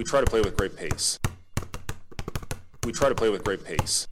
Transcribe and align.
we 0.00 0.04
try 0.04 0.18
to 0.18 0.24
play 0.24 0.40
with 0.40 0.56
great 0.56 0.74
pace. 0.74 1.18
We 2.84 2.92
try 2.92 3.10
to 3.10 3.14
play 3.14 3.28
with 3.28 3.44
great 3.44 3.62
pace. 3.62 4.08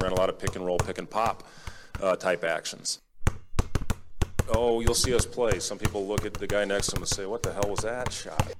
Ran 0.00 0.12
a 0.12 0.14
lot 0.14 0.28
of 0.28 0.38
pick 0.38 0.54
and 0.54 0.64
roll, 0.64 0.78
pick 0.78 0.98
and 0.98 1.10
pop 1.10 1.42
uh, 2.00 2.14
type 2.14 2.44
actions. 2.44 3.00
Oh, 4.48 4.80
you'll 4.80 4.94
see 4.94 5.12
us 5.12 5.26
play. 5.26 5.58
Some 5.58 5.76
people 5.76 6.06
look 6.06 6.24
at 6.24 6.34
the 6.34 6.46
guy 6.46 6.64
next 6.64 6.90
to 6.90 6.96
him 6.96 7.02
and 7.02 7.08
say, 7.08 7.26
What 7.26 7.42
the 7.42 7.52
hell 7.52 7.68
was 7.68 7.80
that 7.80 8.12
shot? 8.12 8.54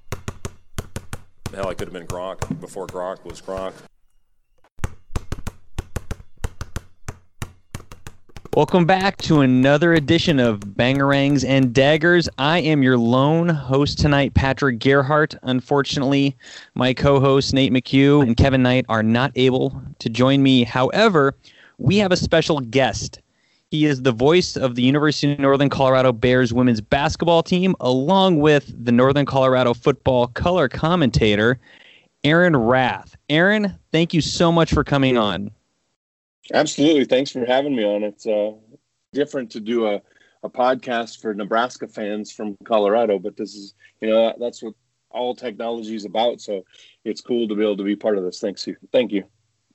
Hell, 1.54 1.69
I 1.69 1.74
could 1.74 1.87
have 1.87 1.92
been 1.92 2.08
Gronk 2.08 2.60
before 2.60 2.88
Gronk 2.88 3.24
was 3.24 3.40
Gronk. 3.40 3.74
Welcome 8.59 8.87
back 8.87 9.19
to 9.19 9.43
another 9.43 9.95
edition 9.95 10.41
of 10.41 10.59
Bangerangs 10.59 11.49
and 11.49 11.72
Daggers. 11.72 12.29
I 12.38 12.59
am 12.59 12.83
your 12.83 12.99
lone 12.99 13.49
host 13.49 14.01
tonight, 14.01 14.35
Patrick 14.35 14.81
Gerhart. 14.81 15.37
Unfortunately, 15.45 16.37
my 16.74 16.92
co 16.92 17.20
hosts 17.20 17.52
Nate 17.52 17.73
McHugh 17.73 18.20
and 18.20 18.37
Kevin 18.37 18.65
Knight 18.65 18.84
are 18.88 19.05
not 19.05 19.30
able 19.37 19.80
to 20.01 20.09
join 20.09 20.42
me. 20.42 20.65
However, 20.65 21.37
we 21.79 21.98
have 21.98 22.10
a 22.10 22.16
special 22.16 22.59
guest. 22.59 23.20
He 23.70 23.87
is 23.87 24.02
the 24.02 24.10
voice 24.10 24.56
of 24.56 24.74
the 24.74 24.82
University 24.82 25.34
of 25.34 25.38
Northern 25.38 25.68
Colorado 25.68 26.10
Bears 26.10 26.52
women's 26.52 26.80
basketball 26.80 27.45
team, 27.45 27.77
along 27.79 28.40
with 28.40 28.74
the 28.84 28.90
Northern 28.90 29.24
Colorado 29.24 29.73
football 29.73 30.27
color 30.27 30.68
commentator, 30.68 31.60
Aaron 32.24 32.56
Rath. 32.56 33.16
Aaron, 33.29 33.79
thank 33.93 34.12
you 34.12 34.20
so 34.20 34.51
much 34.51 34.74
for 34.74 34.82
coming 34.82 35.16
on. 35.16 35.52
Absolutely. 36.52 37.05
Thanks 37.05 37.30
for 37.30 37.45
having 37.45 37.77
me 37.77 37.84
on. 37.84 38.02
It's 38.02 38.27
uh, 38.27 38.52
different 39.12 39.51
to 39.52 39.61
do 39.61 39.87
a, 39.87 40.01
a 40.43 40.48
podcast 40.48 41.21
for 41.21 41.34
Nebraska 41.34 41.88
fans 41.88 42.33
from 42.33 42.57
Colorado, 42.65 43.19
but 43.19 43.37
this 43.37 43.55
is, 43.55 43.74
you 44.01 44.09
know, 44.09 44.34
that's 44.38 44.62
what 44.62 44.74
all 45.11 45.34
technology 45.34 45.95
is 45.95 46.05
about. 46.05 46.41
So 46.41 46.65
it's 47.05 47.21
cool 47.21 47.48
to 47.48 47.55
be 47.55 47.62
able 47.62 47.77
to 47.79 47.84
be 47.84 47.97
part 47.97 48.19
of 48.19 48.24
this. 48.24 48.40
Thanks 48.40 48.66
you. 48.66 48.77
Thank 48.93 49.13
you. 49.13 49.24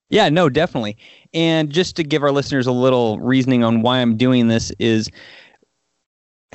Yeah, 0.09 0.29
no, 0.29 0.49
definitely. 0.49 0.97
And 1.33 1.71
just 1.71 1.95
to 1.95 2.03
give 2.03 2.23
our 2.23 2.31
listeners 2.31 2.67
a 2.67 2.71
little 2.71 3.19
reasoning 3.19 3.63
on 3.63 3.81
why 3.81 3.99
I'm 3.99 4.15
doing 4.15 4.47
this 4.47 4.71
is 4.77 5.09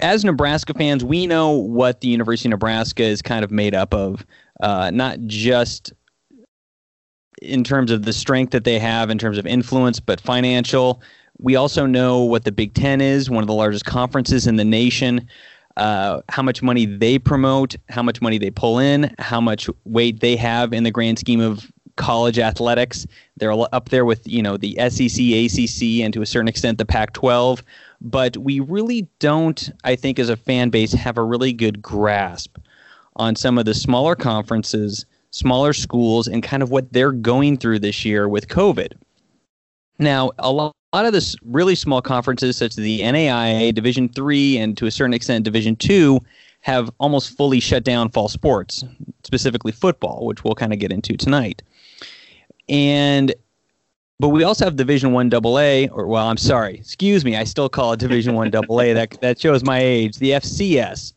as 0.01 0.25
Nebraska 0.25 0.75
fans, 0.75 1.05
we 1.05 1.27
know 1.27 1.51
what 1.51 2.01
the 2.01 2.09
University 2.09 2.49
of 2.49 2.51
Nebraska 2.51 3.03
is 3.03 3.21
kind 3.21 3.45
of 3.45 3.51
made 3.51 3.75
up 3.75 3.93
of. 3.93 4.25
Uh, 4.61 4.91
not 4.93 5.19
just 5.27 5.93
in 7.43 7.65
terms 7.65 7.91
of 7.91 8.05
the 8.05 8.13
strength 8.13 8.53
that 8.53 8.65
they 8.65 8.79
have 8.79 9.11
in 9.11 9.19
terms 9.19 9.39
of 9.39 9.47
influence, 9.47 10.01
but 10.01 10.21
financial. 10.21 11.01
We 11.39 11.57
also 11.57 11.87
know 11.87 12.23
what 12.23 12.45
the 12.45 12.53
Big 12.53 12.75
Ten 12.75 13.01
is, 13.01 13.31
one 13.31 13.43
of 13.43 13.47
the 13.47 13.55
largest 13.55 13.85
conferences 13.85 14.47
in 14.47 14.57
the 14.57 14.65
nation. 14.65 15.29
Uh, 15.77 16.21
how 16.29 16.43
much 16.43 16.61
money 16.61 16.87
they 16.87 17.21
promote, 17.21 17.77
how 17.89 18.03
much 18.03 18.21
money 18.21 18.37
they 18.37 18.51
pull 18.51 18.81
in, 18.81 19.15
how 19.21 19.41
much 19.41 19.71
weight 19.85 20.19
they 20.19 20.35
have 20.35 20.73
in 20.73 20.83
the 20.83 20.91
grand 20.91 21.21
scheme 21.21 21.41
of 21.41 21.71
college 21.95 22.39
athletics. 22.39 23.07
They're 23.37 23.53
up 23.53 23.91
there 23.91 24.05
with 24.05 24.27
you 24.27 24.43
know 24.43 24.57
the 24.57 24.75
SEC, 24.89 25.21
ACC, 25.21 26.03
and 26.05 26.15
to 26.15 26.23
a 26.23 26.27
certain 26.27 26.49
extent 26.49 26.79
the 26.79 26.87
Pac-12. 26.87 27.63
But 28.01 28.37
we 28.39 28.61
really 28.61 29.07
don't, 29.19 29.71
I 29.85 29.97
think, 29.97 30.19
as 30.19 30.31
a 30.31 30.37
fan 30.37 30.71
base, 30.71 30.93
have 30.93 31.19
a 31.19 31.25
really 31.25 31.53
good 31.53 31.83
grasp 31.83 32.57
on 33.17 33.37
some 33.37 33.59
of 33.59 33.65
the 33.65 33.75
smaller 33.75 34.15
conferences 34.15 35.05
smaller 35.31 35.73
schools 35.73 36.27
and 36.27 36.43
kind 36.43 36.63
of 36.63 36.71
what 36.71 36.93
they're 36.93 37.13
going 37.13 37.57
through 37.57 37.79
this 37.81 38.05
year 38.05 38.29
with 38.29 38.49
COVID. 38.49 38.93
Now, 39.99 40.31
a 40.39 40.51
lot, 40.51 40.75
a 40.93 40.97
lot 40.97 41.07
of 41.07 41.13
the 41.13 41.37
really 41.45 41.75
small 41.75 42.01
conferences, 42.01 42.57
such 42.57 42.73
as 42.73 42.77
the 42.77 43.01
NAIA, 43.01 43.75
Division 43.75 44.09
Three, 44.09 44.57
and 44.59 44.77
to 44.79 44.87
a 44.87 44.91
certain 44.91 45.13
extent 45.13 45.45
Division 45.45 45.77
Two, 45.77 46.21
have 46.61 46.91
almost 46.99 47.37
fully 47.37 47.61
shut 47.61 47.85
down 47.85 48.11
fall 48.11 48.29
sports, 48.29 48.85
specifically 49.25 49.73
football, 49.73 50.25
which 50.27 50.45
we'll 50.45 50.55
kind 50.55 50.73
of 50.73 50.79
get 50.79 50.93
into 50.93 51.17
tonight. 51.17 51.63
And 52.69 53.35
but 54.21 54.29
we 54.29 54.43
also 54.43 54.65
have 54.65 54.77
Division 54.77 55.13
One 55.13 55.33
AA, 55.33 55.87
or 55.93 56.07
well, 56.07 56.27
I'm 56.27 56.37
sorry, 56.37 56.75
excuse 56.75 57.25
me, 57.25 57.37
I 57.37 57.45
still 57.45 57.69
call 57.69 57.93
it 57.93 58.01
Division 58.01 58.35
One 58.35 58.55
AA. 58.55 58.95
That 58.95 59.21
that 59.21 59.41
shows 59.41 59.65
my 59.65 59.81
age. 59.81 60.19
The 60.19 60.33
FCS, 60.33 61.13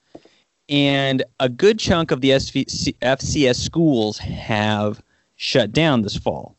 and 0.71 1.23
a 1.41 1.49
good 1.49 1.77
chunk 1.77 2.11
of 2.11 2.21
the 2.21 2.29
FCS 2.29 3.55
schools 3.55 4.17
have 4.17 5.03
shut 5.35 5.73
down 5.73 6.01
this 6.01 6.15
fall. 6.15 6.55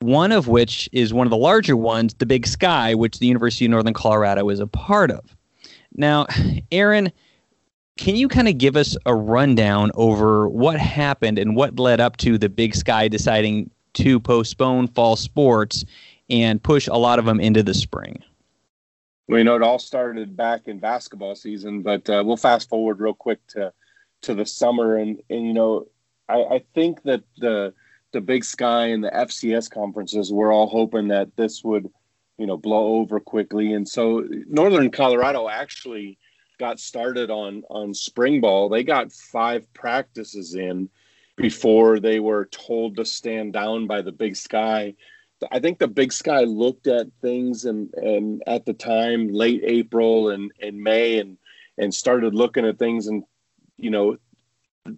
One 0.00 0.32
of 0.32 0.48
which 0.48 0.88
is 0.90 1.12
one 1.12 1.26
of 1.26 1.30
the 1.30 1.36
larger 1.36 1.76
ones, 1.76 2.14
the 2.14 2.26
Big 2.26 2.46
Sky, 2.46 2.94
which 2.94 3.18
the 3.18 3.26
University 3.26 3.66
of 3.66 3.70
Northern 3.70 3.92
Colorado 3.92 4.48
is 4.48 4.58
a 4.58 4.66
part 4.66 5.10
of. 5.10 5.36
Now, 5.94 6.26
Aaron, 6.72 7.12
can 7.98 8.16
you 8.16 8.26
kind 8.26 8.48
of 8.48 8.56
give 8.56 8.74
us 8.74 8.96
a 9.04 9.14
rundown 9.14 9.90
over 9.94 10.48
what 10.48 10.80
happened 10.80 11.38
and 11.38 11.54
what 11.54 11.78
led 11.78 12.00
up 12.00 12.16
to 12.16 12.38
the 12.38 12.48
Big 12.48 12.74
Sky 12.74 13.06
deciding 13.06 13.70
to 13.94 14.18
postpone 14.18 14.88
fall 14.88 15.14
sports 15.14 15.84
and 16.30 16.62
push 16.62 16.88
a 16.88 16.96
lot 16.96 17.18
of 17.18 17.26
them 17.26 17.38
into 17.38 17.62
the 17.62 17.74
spring? 17.74 18.24
Well, 19.32 19.38
you 19.38 19.44
know, 19.44 19.56
it 19.56 19.62
all 19.62 19.78
started 19.78 20.36
back 20.36 20.68
in 20.68 20.78
basketball 20.78 21.34
season, 21.34 21.80
but 21.80 22.06
uh, 22.10 22.22
we'll 22.22 22.36
fast 22.36 22.68
forward 22.68 23.00
real 23.00 23.14
quick 23.14 23.38
to 23.48 23.72
to 24.20 24.34
the 24.34 24.44
summer, 24.44 24.96
and 24.96 25.22
and 25.30 25.46
you 25.46 25.54
know, 25.54 25.86
I, 26.28 26.42
I 26.42 26.64
think 26.74 27.02
that 27.04 27.22
the 27.38 27.72
the 28.12 28.20
Big 28.20 28.44
Sky 28.44 28.88
and 28.88 29.02
the 29.02 29.08
FCS 29.10 29.70
conferences 29.70 30.30
we're 30.30 30.52
all 30.52 30.66
hoping 30.66 31.08
that 31.08 31.34
this 31.34 31.64
would, 31.64 31.88
you 32.36 32.46
know, 32.46 32.58
blow 32.58 32.96
over 32.96 33.20
quickly, 33.20 33.72
and 33.72 33.88
so 33.88 34.22
Northern 34.48 34.90
Colorado 34.90 35.48
actually 35.48 36.18
got 36.58 36.78
started 36.78 37.30
on 37.30 37.62
on 37.70 37.94
spring 37.94 38.42
ball. 38.42 38.68
They 38.68 38.84
got 38.84 39.12
five 39.12 39.72
practices 39.72 40.56
in 40.56 40.90
before 41.38 42.00
they 42.00 42.20
were 42.20 42.50
told 42.52 42.98
to 42.98 43.06
stand 43.06 43.54
down 43.54 43.86
by 43.86 44.02
the 44.02 44.12
Big 44.12 44.36
Sky 44.36 44.94
I 45.50 45.58
think 45.58 45.78
the 45.78 45.88
Big 45.88 46.12
Sky 46.12 46.42
looked 46.42 46.86
at 46.86 47.06
things 47.20 47.64
and 47.64 47.92
and 47.94 48.42
at 48.46 48.64
the 48.66 48.72
time, 48.72 49.28
late 49.28 49.62
April 49.64 50.30
and 50.30 50.52
and 50.60 50.80
May, 50.82 51.18
and 51.18 51.38
and 51.78 51.94
started 51.94 52.34
looking 52.34 52.66
at 52.66 52.78
things, 52.78 53.06
and 53.06 53.24
you 53.76 53.90
know, 53.90 54.16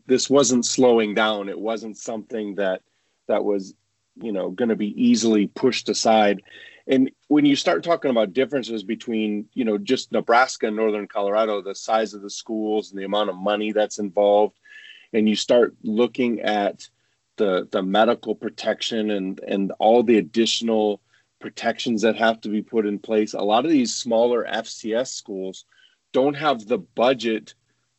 this 0.07 0.29
wasn't 0.29 0.67
slowing 0.67 1.15
down. 1.15 1.49
It 1.49 1.59
wasn't 1.59 1.97
something 1.97 2.57
that 2.57 2.83
that 3.29 3.45
was 3.45 3.75
you 4.17 4.33
know 4.33 4.51
going 4.51 4.69
to 4.69 4.77
be 4.77 5.03
easily 5.03 5.47
pushed 5.47 5.89
aside. 5.89 6.43
And 6.87 7.11
when 7.29 7.47
you 7.47 7.57
start 7.57 7.83
talking 7.83 8.11
about 8.11 8.35
differences 8.35 8.83
between 8.83 9.47
you 9.55 9.65
know 9.65 9.79
just 9.79 10.13
Nebraska 10.13 10.67
and 10.67 10.77
Northern 10.77 11.07
Colorado, 11.07 11.63
the 11.63 11.75
size 11.75 12.15
of 12.15 12.23
the 12.23 12.31
schools 12.31 12.91
and 12.91 13.01
the 13.01 13.07
amount 13.07 13.31
of 13.31 13.37
money 13.37 13.73
that's 13.73 13.99
involved, 13.99 14.57
and 15.13 15.29
you 15.29 15.37
start 15.37 15.75
looking 15.83 16.41
at 16.41 16.89
the 17.37 17.69
the 17.71 17.83
medical 17.83 18.35
protection 18.35 19.11
and 19.11 19.41
and 19.41 19.73
all 19.79 20.03
the 20.03 20.19
additional 20.19 21.01
protections 21.41 22.03
that 22.03 22.17
have 22.17 22.41
to 22.41 22.49
be 22.49 22.63
put 22.63 22.87
in 22.87 22.99
place. 22.99 23.35
A 23.35 23.41
lot 23.41 23.65
of 23.65 23.71
these 23.71 23.95
smaller 23.95 24.47
FCS 24.51 25.09
schools 25.09 25.67
don't 26.13 26.35
have 26.35 26.67
the 26.67 26.79
budget 26.79 27.55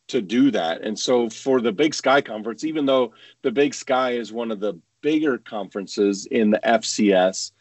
to 0.08 0.20
do 0.20 0.50
that. 0.50 0.82
And 0.82 0.98
so 0.98 1.28
for 1.30 1.60
the 1.60 1.72
Big 1.72 1.94
Sky 1.94 2.20
Conference, 2.20 2.64
even 2.64 2.86
though 2.86 3.12
the 3.42 3.52
Big 3.52 3.74
Sky 3.74 4.12
is 4.12 4.32
one 4.32 4.50
of 4.50 4.60
the 4.60 4.80
bigger 5.00 5.38
conferences 5.38 6.26
in 6.26 6.50
the 6.50 6.60
FCS, 6.64 7.52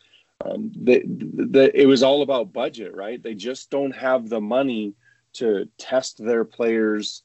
um, 0.44 0.72
the, 0.76 1.04
the, 1.06 1.72
it 1.80 1.86
was 1.86 2.04
all 2.04 2.22
about 2.22 2.54
budget, 2.54 2.96
right? 2.96 3.22
They 3.22 3.36
just 3.36 3.70
don't 3.70 3.96
have 3.96 4.28
the 4.28 4.42
money 4.42 4.94
to 5.34 5.70
test 5.78 6.24
their 6.24 6.46
players 6.46 7.24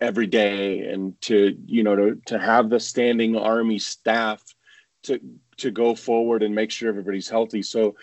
every 0.00 0.26
day 0.26 0.80
and 0.80 1.20
to 1.20 1.56
you 1.66 1.82
know 1.82 1.96
to, 1.96 2.20
to 2.26 2.38
have 2.38 2.70
the 2.70 2.80
standing 2.80 3.36
army 3.36 3.78
staff 3.78 4.42
to 5.02 5.20
to 5.58 5.70
go 5.70 5.94
forward 5.94 6.42
and 6.42 6.54
make 6.54 6.70
sure 6.70 6.88
everybody's 6.88 7.28
healthy. 7.28 7.62
So 7.62 7.96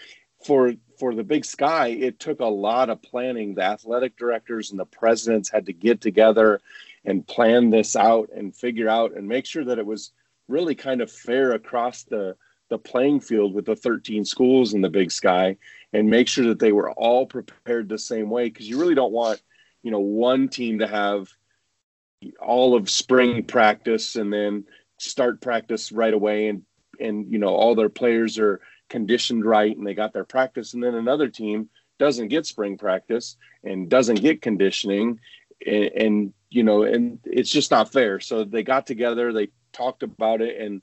for 0.45 0.73
for 0.99 1.15
the 1.15 1.23
big 1.23 1.45
sky 1.45 1.87
it 1.87 2.19
took 2.19 2.39
a 2.39 2.45
lot 2.45 2.89
of 2.89 3.01
planning. 3.01 3.55
The 3.55 3.63
athletic 3.63 4.17
directors 4.17 4.71
and 4.71 4.79
the 4.79 4.85
presidents 4.85 5.49
had 5.49 5.65
to 5.65 5.73
get 5.73 6.01
together 6.01 6.61
and 7.05 7.25
plan 7.25 7.69
this 7.69 7.95
out 7.95 8.29
and 8.35 8.55
figure 8.55 8.89
out 8.89 9.15
and 9.15 9.27
make 9.27 9.45
sure 9.45 9.65
that 9.65 9.79
it 9.79 9.85
was 9.85 10.11
really 10.47 10.75
kind 10.75 11.01
of 11.01 11.11
fair 11.11 11.53
across 11.53 12.03
the 12.03 12.35
the 12.69 12.77
playing 12.77 13.21
field 13.21 13.53
with 13.53 13.65
the 13.65 13.75
13 13.77 14.25
schools 14.25 14.73
in 14.73 14.81
the 14.81 14.89
big 14.89 15.09
sky 15.09 15.55
and 15.93 16.09
make 16.09 16.27
sure 16.27 16.47
that 16.47 16.59
they 16.59 16.73
were 16.73 16.91
all 16.91 17.25
prepared 17.25 17.87
the 17.87 17.97
same 17.97 18.29
way. 18.29 18.49
Because 18.49 18.69
you 18.69 18.77
really 18.77 18.95
don't 18.95 19.13
want 19.13 19.41
you 19.81 19.89
know 19.89 19.99
one 19.99 20.47
team 20.47 20.79
to 20.79 20.87
have 20.87 21.29
all 22.39 22.75
of 22.75 22.89
spring 22.89 23.43
practice 23.43 24.15
and 24.15 24.31
then 24.31 24.65
start 24.97 25.41
practice 25.41 25.91
right 25.91 26.13
away 26.13 26.47
and 26.47 26.63
and 26.99 27.31
you 27.31 27.37
know 27.37 27.49
all 27.49 27.75
their 27.75 27.89
players 27.89 28.39
are 28.39 28.59
conditioned 28.89 29.45
right 29.45 29.75
and 29.75 29.85
they 29.85 29.93
got 29.93 30.13
their 30.13 30.23
practice. 30.23 30.73
And 30.73 30.83
then 30.83 30.95
another 30.95 31.27
team 31.27 31.69
doesn't 31.99 32.29
get 32.29 32.45
spring 32.45 32.77
practice 32.77 33.37
and 33.63 33.89
doesn't 33.89 34.21
get 34.21 34.41
conditioning 34.41 35.19
and, 35.65 35.91
and 35.95 36.33
you 36.49 36.63
know 36.63 36.83
and 36.83 37.19
it's 37.25 37.51
just 37.51 37.71
not 37.71 37.91
fair. 37.91 38.19
So 38.19 38.43
they 38.43 38.63
got 38.63 38.87
together 38.87 39.31
they 39.31 39.49
talked 39.73 40.03
about 40.03 40.41
it 40.41 40.59
and 40.59 40.81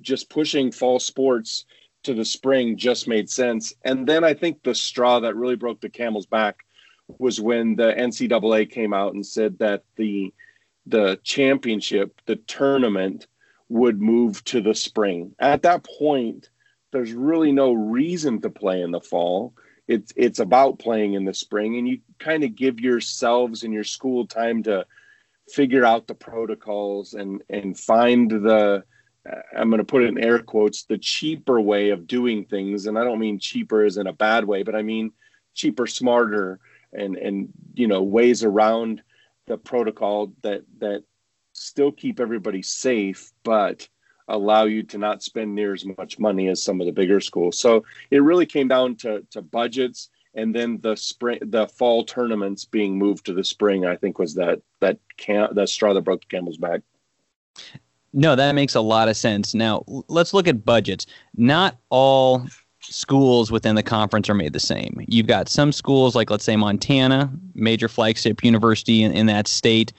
just 0.00 0.30
pushing 0.30 0.70
fall 0.70 1.00
sports 1.00 1.64
to 2.04 2.14
the 2.14 2.24
spring 2.24 2.76
just 2.76 3.08
made 3.08 3.28
sense. 3.28 3.72
And 3.84 4.06
then 4.06 4.22
i 4.24 4.34
think 4.34 4.62
the 4.62 4.74
straw 4.74 5.20
that 5.20 5.36
really 5.36 5.56
broke 5.56 5.80
the 5.80 5.88
camel's 5.88 6.26
back 6.26 6.58
was 7.18 7.40
when 7.40 7.74
the 7.74 7.94
ncaa 7.94 8.70
came 8.70 8.92
out 8.92 9.14
and 9.14 9.24
said 9.24 9.58
that 9.58 9.82
the 9.96 10.32
the 10.88 11.20
championship, 11.22 12.20
the 12.26 12.36
tournament 12.36 13.26
would 13.68 14.00
move 14.00 14.42
to 14.44 14.60
the 14.60 14.74
spring. 14.74 15.34
At 15.38 15.62
that 15.62 15.84
point, 15.84 16.48
there's 16.92 17.12
really 17.12 17.52
no 17.52 17.72
reason 17.72 18.40
to 18.40 18.50
play 18.50 18.80
in 18.80 18.90
the 18.90 19.00
fall. 19.00 19.54
It's 19.86 20.12
it's 20.16 20.38
about 20.38 20.78
playing 20.78 21.14
in 21.14 21.24
the 21.24 21.34
spring, 21.34 21.76
and 21.76 21.88
you 21.88 22.00
kind 22.18 22.44
of 22.44 22.56
give 22.56 22.80
yourselves 22.80 23.62
and 23.62 23.72
your 23.72 23.84
school 23.84 24.26
time 24.26 24.62
to 24.64 24.86
figure 25.50 25.84
out 25.84 26.06
the 26.06 26.14
protocols 26.14 27.14
and 27.14 27.42
and 27.48 27.78
find 27.78 28.30
the 28.30 28.84
I'm 29.56 29.68
going 29.68 29.78
to 29.78 29.84
put 29.84 30.04
it 30.04 30.08
in 30.08 30.18
air 30.18 30.38
quotes 30.38 30.84
the 30.84 30.98
cheaper 30.98 31.60
way 31.60 31.90
of 31.90 32.06
doing 32.06 32.44
things, 32.44 32.86
and 32.86 32.98
I 32.98 33.04
don't 33.04 33.18
mean 33.18 33.38
cheaper 33.38 33.84
as 33.84 33.96
in 33.96 34.06
a 34.06 34.12
bad 34.12 34.44
way, 34.44 34.62
but 34.62 34.74
I 34.74 34.82
mean 34.82 35.12
cheaper, 35.54 35.86
smarter, 35.86 36.60
and 36.92 37.16
and 37.16 37.48
you 37.74 37.86
know 37.86 38.02
ways 38.02 38.44
around 38.44 39.02
the 39.48 39.58
protocol 39.58 40.32
that 40.42 40.62
that 40.78 41.02
still 41.52 41.90
keep 41.90 42.20
everybody 42.20 42.62
safe, 42.62 43.32
but 43.42 43.88
allow 44.28 44.64
you 44.64 44.82
to 44.84 44.98
not 44.98 45.22
spend 45.22 45.54
near 45.54 45.72
as 45.72 45.84
much 45.96 46.18
money 46.18 46.48
as 46.48 46.62
some 46.62 46.80
of 46.80 46.86
the 46.86 46.92
bigger 46.92 47.20
schools. 47.20 47.58
So 47.58 47.84
it 48.10 48.22
really 48.22 48.46
came 48.46 48.68
down 48.68 48.96
to 48.96 49.26
to 49.30 49.42
budgets 49.42 50.10
and 50.34 50.54
then 50.54 50.78
the 50.82 50.96
spring 50.96 51.40
the 51.42 51.66
fall 51.66 52.04
tournaments 52.04 52.64
being 52.64 52.98
moved 52.98 53.26
to 53.26 53.32
the 53.32 53.44
spring 53.44 53.86
I 53.86 53.96
think 53.96 54.18
was 54.18 54.34
that 54.34 54.60
that 54.80 54.98
can 55.16 55.48
that 55.54 55.68
straw 55.68 55.94
that 55.94 56.02
broke 56.02 56.20
the 56.20 56.36
camel's 56.36 56.58
back. 56.58 56.82
No, 58.12 58.34
that 58.36 58.54
makes 58.54 58.74
a 58.74 58.80
lot 58.80 59.08
of 59.08 59.16
sense. 59.16 59.54
Now, 59.54 59.84
let's 60.08 60.32
look 60.32 60.48
at 60.48 60.64
budgets. 60.64 61.06
Not 61.36 61.76
all 61.90 62.46
schools 62.90 63.50
within 63.50 63.74
the 63.74 63.82
conference 63.82 64.28
are 64.28 64.34
made 64.34 64.52
the 64.52 64.60
same. 64.60 65.04
You've 65.08 65.26
got 65.26 65.48
some 65.48 65.72
schools 65.72 66.14
like 66.14 66.30
let's 66.30 66.44
say 66.44 66.56
Montana, 66.56 67.30
major 67.54 67.88
flagship 67.88 68.42
university 68.42 69.02
in, 69.02 69.12
in 69.12 69.26
that 69.26 69.46
state, 69.48 69.92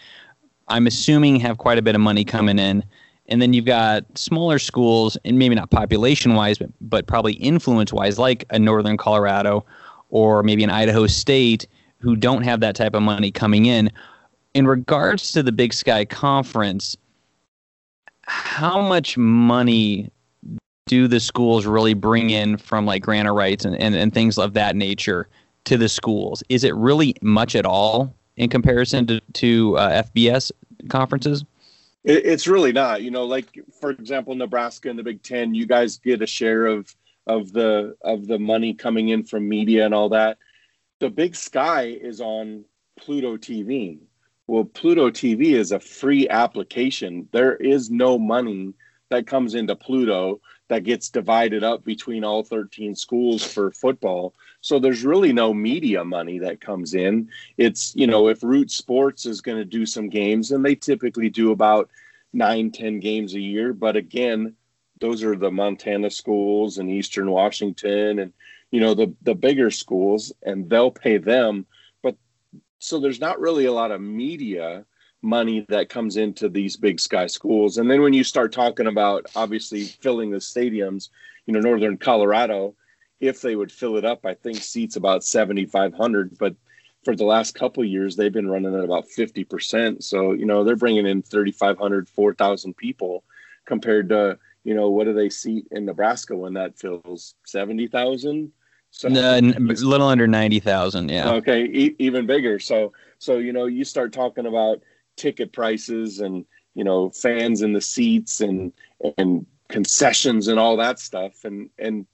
I'm 0.68 0.88
assuming 0.88 1.40
have 1.40 1.58
quite 1.58 1.78
a 1.78 1.82
bit 1.82 1.96
of 1.96 2.02
money 2.02 2.24
coming 2.24 2.60
in. 2.60 2.84
And 3.28 3.42
then 3.42 3.54
you've 3.54 3.66
got 3.66 4.06
smaller 4.18 4.58
schools, 4.58 5.16
and 5.24 5.38
maybe 5.38 5.54
not 5.54 5.70
population 5.70 6.34
wise, 6.34 6.58
but, 6.58 6.70
but 6.82 7.06
probably 7.06 7.34
influence 7.34 7.94
wise, 7.94 8.18
like 8.18 8.44
a 8.50 8.58
Northern 8.58 8.98
Colorado 8.98 9.66
or 10.10 10.42
maybe 10.42 10.64
an 10.64 10.72
Idaho 10.72 11.06
State, 11.06 11.68
who 12.00 12.16
don't 12.16 12.42
have 12.42 12.60
that 12.62 12.76
type 12.76 12.96
of 12.96 13.04
money 13.04 13.30
coming 13.30 13.68
in. 13.68 13.92
In 14.56 14.66
regards 14.66 15.32
to 15.34 15.44
the 15.44 15.52
Big 15.52 15.74
Sky 15.74 16.06
Conference, 16.06 16.98
how 18.24 18.82
much 18.82 19.16
money 19.18 20.10
do 20.90 21.08
the 21.08 21.20
schools 21.20 21.68
really 21.68 21.94
bring 21.94 22.32
in 22.32 22.58
from 22.58 22.84
like 22.84 23.04
grant 23.04 23.30
rights 23.30 23.64
and, 23.64 23.80
and, 23.80 23.96
and 23.96 24.12
things 24.12 24.40
of 24.40 24.54
that 24.56 24.76
nature 24.76 25.28
to 25.66 25.78
the 25.78 25.88
schools? 25.88 26.42
Is 26.50 26.64
it 26.64 26.76
really 26.76 27.16
much 27.22 27.56
at 27.56 27.64
all 27.64 28.12
in 28.38 28.50
comparison 28.50 29.06
to, 29.06 29.22
to 29.34 29.78
uh, 29.78 30.02
FBS 30.04 30.52
conferences? 30.90 31.46
It, 32.04 32.26
it's 32.26 32.48
really 32.48 32.72
not. 32.72 33.04
You 33.04 33.12
know, 33.12 33.24
like 33.26 33.60
for 33.80 33.92
example, 33.92 34.34
Nebraska 34.34 34.90
and 34.90 34.98
the 34.98 35.04
Big 35.04 35.22
Ten, 35.22 35.54
you 35.54 35.68
guys 35.68 35.98
get 35.98 36.24
a 36.24 36.28
share 36.28 36.66
of 36.66 36.94
of 37.28 37.54
the 37.54 37.96
of 38.02 38.26
the 38.26 38.40
money 38.40 38.74
coming 38.74 39.10
in 39.10 39.24
from 39.24 39.48
media 39.48 39.86
and 39.86 39.94
all 39.94 40.10
that. 40.10 40.40
The 41.00 41.12
Big 41.12 41.36
Sky 41.36 41.84
is 41.84 42.20
on 42.20 42.66
Pluto 42.98 43.38
TV. 43.38 44.00
Well, 44.48 44.66
Pluto 44.66 45.12
TV 45.12 45.54
is 45.54 45.72
a 45.72 45.80
free 45.80 46.28
application. 46.28 47.30
There 47.32 47.56
is 47.58 47.92
no 47.92 48.18
money 48.18 48.74
that 49.12 49.28
comes 49.28 49.54
into 49.54 49.76
Pluto 49.76 50.42
that 50.70 50.84
gets 50.84 51.10
divided 51.10 51.64
up 51.64 51.84
between 51.84 52.24
all 52.24 52.44
13 52.44 52.96
schools 52.96 53.44
for 53.44 53.72
football. 53.72 54.34
So 54.62 54.80
there's 54.80 55.04
really 55.04 55.34
no 55.34 55.54
media 55.54 56.06
money 56.06 56.40
that 56.40 56.62
comes 56.62 56.94
in. 56.94 57.30
It's, 57.58 57.96
you 57.96 58.08
know, 58.08 58.30
if 58.30 58.44
Root 58.44 58.72
Sports 58.72 59.26
is 59.26 59.42
going 59.42 59.58
to 59.58 59.66
do 59.66 59.86
some 59.86 60.10
games, 60.10 60.52
and 60.52 60.64
they 60.64 60.76
typically 60.76 61.30
do 61.30 61.52
about 61.52 61.90
nine, 62.34 62.72
10 62.72 63.00
games 63.00 63.34
a 63.34 63.40
year. 63.40 63.74
But 63.74 63.96
again, 63.96 64.56
those 65.00 65.24
are 65.24 65.36
the 65.36 65.52
Montana 65.52 66.12
schools 66.12 66.78
and 66.78 66.90
Eastern 66.90 67.32
Washington 67.32 68.20
and, 68.20 68.34
you 68.70 68.80
know, 68.80 68.94
the, 68.94 69.14
the 69.24 69.36
bigger 69.36 69.72
schools, 69.72 70.32
and 70.44 70.70
they'll 70.70 70.92
pay 70.92 71.18
them. 71.18 71.66
But 72.04 72.16
so 72.78 73.00
there's 73.00 73.20
not 73.20 73.40
really 73.40 73.66
a 73.66 73.74
lot 73.74 73.92
of 73.92 74.02
media 74.02 74.86
money 75.22 75.66
that 75.70 75.90
comes 75.90 76.18
into 76.18 76.50
these 76.50 76.78
big 76.78 77.00
sky 77.00 77.28
schools. 77.28 77.78
And 77.78 77.90
then 77.90 78.02
when 78.02 78.14
you 78.14 78.24
start 78.24 78.52
talking 78.52 78.88
about 78.88 79.26
obviously 79.36 79.84
filling 79.84 80.32
the 80.32 80.38
stadiums, 80.38 81.10
you 81.46 81.54
know, 81.54 81.60
Northern 81.60 81.98
Colorado, 81.98 82.76
if 83.20 83.42
they 83.42 83.56
would 83.56 83.72
fill 83.72 83.98
it 83.98 84.06
up, 84.06 84.26
I 84.26 84.34
think 84.34 84.58
seats 84.58 84.96
about 84.96 85.24
7,500. 85.24 86.38
But 86.38 86.56
for 87.04 87.16
the 87.16 87.26
last 87.26 87.56
couple 87.56 87.84
years, 87.84 88.16
they've 88.16 88.32
been 88.32 88.50
running 88.50 88.74
at 88.76 88.84
about 88.84 89.06
50%. 89.08 90.04
So, 90.04 90.34
you 90.34 90.46
know, 90.46 90.64
they're 90.64 90.76
bringing 90.76 91.06
in 91.06 91.22
3,500, 91.22 92.08
4,000 92.08 92.78
people 92.78 93.24
compared 93.66 94.10
to, 94.10 94.38
you 94.64 94.74
know, 94.74 94.90
what 94.90 95.06
do 95.06 95.14
they 95.14 95.30
seat 95.30 95.68
in 95.72 95.86
Nebraska 95.86 96.36
when 96.36 96.54
that 96.54 96.78
fills 96.78 97.36
70,000? 97.46 98.52
So 98.92 99.08
uh, 99.08 99.40
a 99.40 99.60
little 99.60 100.08
under 100.08 100.28
90,000. 100.28 101.10
Yeah. 101.10 101.32
Okay. 101.34 101.66
E- 101.66 101.96
even 102.00 102.26
bigger. 102.26 102.58
So, 102.60 102.94
so, 103.20 103.38
you 103.38 103.54
know, 103.54 103.66
you 103.66 103.84
start 103.84 104.14
talking 104.14 104.46
about 104.46 104.82
ticket 105.20 105.54
prices 105.54 106.20
and 106.20 106.46
you 106.74 106.84
know 106.84 107.10
fans 107.10 107.62
in 107.62 107.74
the 107.74 107.82
seats 107.82 108.42
and 108.42 108.74
and 109.18 109.46
concessions 109.68 110.48
and 110.48 110.60
all 110.60 110.78
that 110.78 111.00
stuff. 111.00 111.46
And 111.46 111.70
and 111.78 112.06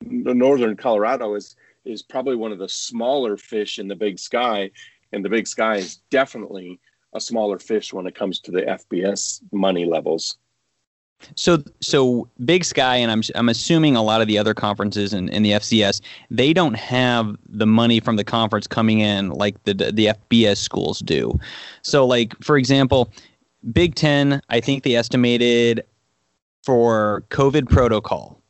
the 0.00 0.34
northern 0.34 0.76
colorado 0.76 1.34
is 1.34 1.54
is 1.84 2.02
probably 2.02 2.36
one 2.36 2.52
of 2.52 2.58
the 2.58 2.68
smaller 2.68 3.36
fish 3.36 3.78
in 3.78 3.88
the 3.88 3.96
big 3.96 4.18
sky. 4.18 4.70
And 5.12 5.24
the 5.24 5.30
big 5.30 5.46
sky 5.46 5.76
is 5.76 5.96
definitely 6.10 6.80
a 7.14 7.20
smaller 7.20 7.58
fish 7.58 7.92
when 7.92 8.06
it 8.06 8.14
comes 8.14 8.40
to 8.40 8.50
the 8.50 8.62
fbs 8.62 9.40
money 9.50 9.86
levels 9.86 10.36
so, 11.34 11.62
so 11.80 12.28
Big 12.44 12.64
Sky, 12.64 12.96
and 12.96 13.10
I'm 13.10 13.22
I'm 13.34 13.48
assuming 13.48 13.96
a 13.96 14.02
lot 14.02 14.20
of 14.20 14.28
the 14.28 14.38
other 14.38 14.54
conferences 14.54 15.12
in, 15.12 15.28
in 15.28 15.42
the 15.42 15.52
FCS, 15.52 16.00
they 16.30 16.52
don't 16.52 16.74
have 16.74 17.36
the 17.48 17.66
money 17.66 18.00
from 18.00 18.16
the 18.16 18.24
conference 18.24 18.66
coming 18.66 19.00
in 19.00 19.30
like 19.30 19.62
the 19.64 19.74
the 19.74 20.06
FBS 20.30 20.58
schools 20.58 21.00
do. 21.00 21.38
So, 21.82 22.06
like 22.06 22.34
for 22.42 22.56
example, 22.56 23.12
Big 23.72 23.94
Ten, 23.94 24.40
I 24.48 24.60
think 24.60 24.84
they 24.84 24.94
estimated 24.94 25.84
for 26.64 27.24
COVID 27.30 27.68
protocol 27.68 28.40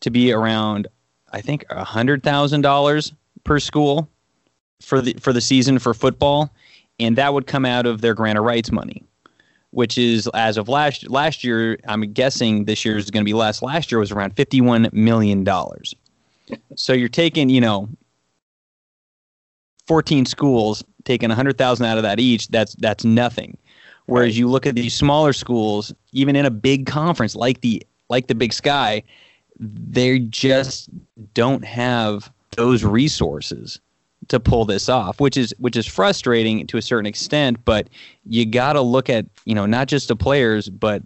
to 0.00 0.10
be 0.10 0.32
around, 0.32 0.86
I 1.32 1.40
think, 1.40 1.68
hundred 1.70 2.22
thousand 2.22 2.60
dollars 2.60 3.12
per 3.44 3.58
school 3.58 4.08
for 4.80 5.00
the 5.00 5.14
for 5.14 5.32
the 5.32 5.40
season 5.40 5.78
for 5.78 5.92
football, 5.94 6.52
and 7.00 7.16
that 7.16 7.34
would 7.34 7.46
come 7.46 7.64
out 7.64 7.86
of 7.86 8.00
their 8.00 8.14
grant 8.14 8.38
of 8.38 8.44
rights 8.44 8.70
money 8.70 9.05
which 9.76 9.98
is 9.98 10.26
as 10.32 10.56
of 10.56 10.70
last 10.70 11.06
last 11.10 11.44
year. 11.44 11.78
I'm 11.86 12.00
guessing 12.14 12.64
this 12.64 12.82
year 12.82 12.96
is 12.96 13.10
going 13.10 13.20
to 13.22 13.28
be 13.28 13.34
less. 13.34 13.60
Last 13.60 13.92
year 13.92 13.98
was 13.98 14.10
around 14.10 14.34
51 14.34 14.88
million 14.92 15.44
dollars. 15.44 15.94
so 16.76 16.94
you're 16.94 17.10
taking, 17.10 17.50
you 17.50 17.60
know, 17.60 17.86
14 19.86 20.24
schools 20.24 20.82
taking 21.04 21.28
100,000 21.28 21.84
out 21.84 21.98
of 21.98 22.04
that 22.04 22.18
each. 22.18 22.48
That's 22.48 22.74
that's 22.76 23.04
nothing. 23.04 23.58
Whereas 24.06 24.38
you 24.38 24.48
look 24.48 24.64
at 24.64 24.76
these 24.76 24.94
smaller 24.94 25.34
schools, 25.34 25.92
even 26.12 26.36
in 26.36 26.46
a 26.46 26.50
big 26.50 26.86
conference 26.86 27.36
like 27.36 27.60
the 27.60 27.86
like 28.08 28.28
the 28.28 28.34
Big 28.34 28.54
Sky, 28.54 29.02
they 29.60 30.20
just 30.20 30.88
don't 31.34 31.66
have 31.66 32.32
those 32.56 32.82
resources 32.82 33.78
to 34.28 34.40
pull 34.40 34.64
this 34.64 34.88
off, 34.88 35.20
which 35.20 35.36
is 35.36 35.54
which 35.58 35.76
is 35.76 35.86
frustrating 35.86 36.66
to 36.66 36.76
a 36.76 36.82
certain 36.82 37.06
extent. 37.06 37.64
But 37.64 37.88
you 38.24 38.46
got 38.46 38.74
to 38.74 38.80
look 38.80 39.08
at 39.10 39.26
you 39.44 39.54
know 39.54 39.66
not 39.66 39.88
just 39.88 40.08
the 40.08 40.16
players, 40.16 40.68
but 40.68 41.02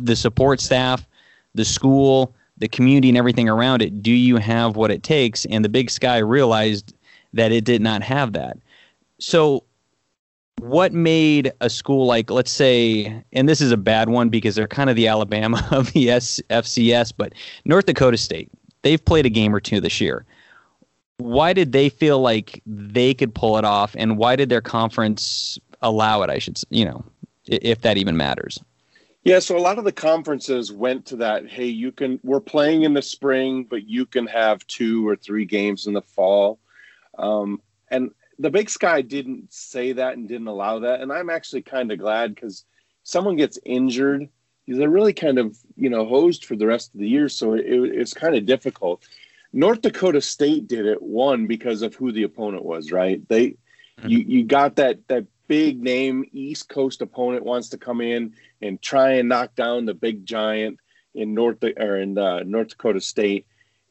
the 0.00 0.16
support 0.16 0.60
staff, 0.60 1.06
the 1.54 1.64
school, 1.64 2.34
the 2.58 2.68
community, 2.68 3.08
and 3.08 3.18
everything 3.18 3.48
around 3.48 3.82
it. 3.82 4.02
Do 4.02 4.12
you 4.12 4.36
have 4.36 4.76
what 4.76 4.90
it 4.90 5.02
takes? 5.02 5.44
And 5.46 5.64
the 5.64 5.68
Big 5.68 5.90
Sky 5.90 6.18
realized 6.18 6.94
that 7.32 7.52
it 7.52 7.64
did 7.64 7.80
not 7.80 8.02
have 8.02 8.32
that. 8.32 8.58
So 9.18 9.64
what 10.60 10.92
made 10.92 11.52
a 11.62 11.70
school 11.70 12.04
like 12.06 12.30
let's 12.30 12.50
say 12.50 13.22
and 13.32 13.48
this 13.48 13.62
is 13.62 13.72
a 13.72 13.78
bad 13.78 14.10
one 14.10 14.28
because 14.28 14.54
they're 14.54 14.68
kind 14.68 14.90
of 14.90 14.96
the 14.96 15.08
alabama 15.08 15.66
of 15.70 15.90
the 15.92 16.08
fcs 16.08 17.12
but 17.16 17.32
north 17.64 17.86
dakota 17.86 18.18
state 18.18 18.50
they've 18.82 19.02
played 19.02 19.24
a 19.24 19.30
game 19.30 19.54
or 19.54 19.60
two 19.60 19.80
this 19.80 20.02
year 20.02 20.26
why 21.20 21.52
did 21.52 21.72
they 21.72 21.88
feel 21.88 22.20
like 22.20 22.62
they 22.66 23.14
could 23.14 23.34
pull 23.34 23.58
it 23.58 23.64
off 23.64 23.94
and 23.98 24.16
why 24.18 24.36
did 24.36 24.48
their 24.48 24.60
conference 24.60 25.58
allow 25.82 26.22
it 26.22 26.30
i 26.30 26.38
should 26.38 26.60
you 26.70 26.84
know 26.84 27.04
if 27.50 27.80
that 27.82 27.96
even 27.96 28.16
matters? 28.16 28.60
Yeah 29.24 29.38
so 29.38 29.56
a 29.56 29.60
lot 29.60 29.78
of 29.78 29.84
the 29.84 29.92
conferences 29.92 30.72
went 30.72 31.04
to 31.06 31.16
that 31.16 31.48
hey 31.48 31.66
you 31.66 31.92
can 31.92 32.18
we're 32.22 32.40
playing 32.40 32.82
in 32.82 32.94
the 32.94 33.02
spring 33.02 33.64
but 33.64 33.86
you 33.86 34.06
can 34.06 34.26
have 34.26 34.66
two 34.66 35.06
or 35.06 35.16
three 35.16 35.44
games 35.44 35.86
in 35.86 35.92
the 35.92 36.02
fall. 36.02 36.58
Um, 37.18 37.60
and 37.88 38.12
the 38.38 38.50
big 38.50 38.70
sky 38.70 39.02
didn't 39.02 39.52
say 39.52 39.92
that 39.92 40.16
and 40.16 40.26
didn't 40.26 40.46
allow 40.46 40.78
that 40.78 41.00
and 41.00 41.12
i'm 41.12 41.28
actually 41.28 41.60
kind 41.60 41.92
of 41.92 41.98
glad 41.98 42.34
because 42.34 42.64
someone 43.02 43.36
gets 43.36 43.58
injured 43.64 44.28
they're 44.66 44.88
really 44.88 45.12
kind 45.12 45.38
of 45.38 45.58
you 45.76 45.90
know 45.90 46.06
hosed 46.06 46.46
for 46.46 46.56
the 46.56 46.66
rest 46.66 46.94
of 46.94 47.00
the 47.00 47.08
year 47.08 47.28
so 47.28 47.54
it, 47.54 47.64
it's 47.66 48.14
kind 48.14 48.34
of 48.34 48.46
difficult 48.46 49.06
North 49.52 49.82
Dakota 49.82 50.20
State 50.20 50.68
did 50.68 50.86
it 50.86 51.02
one 51.02 51.46
because 51.46 51.82
of 51.82 51.94
who 51.94 52.12
the 52.12 52.22
opponent 52.22 52.64
was, 52.64 52.92
right? 52.92 53.26
They 53.28 53.48
mm-hmm. 53.48 54.08
you 54.08 54.18
you 54.18 54.44
got 54.44 54.76
that 54.76 55.06
that 55.08 55.26
big 55.48 55.82
name 55.82 56.24
East 56.32 56.68
Coast 56.68 57.02
opponent 57.02 57.44
wants 57.44 57.70
to 57.70 57.78
come 57.78 58.00
in 58.00 58.34
and 58.62 58.80
try 58.80 59.14
and 59.14 59.28
knock 59.28 59.54
down 59.56 59.86
the 59.86 59.94
big 59.94 60.24
giant 60.24 60.78
in 61.14 61.34
North 61.34 61.62
or 61.64 61.96
in 61.96 62.16
uh, 62.16 62.40
North 62.44 62.68
Dakota 62.68 63.00
State, 63.00 63.46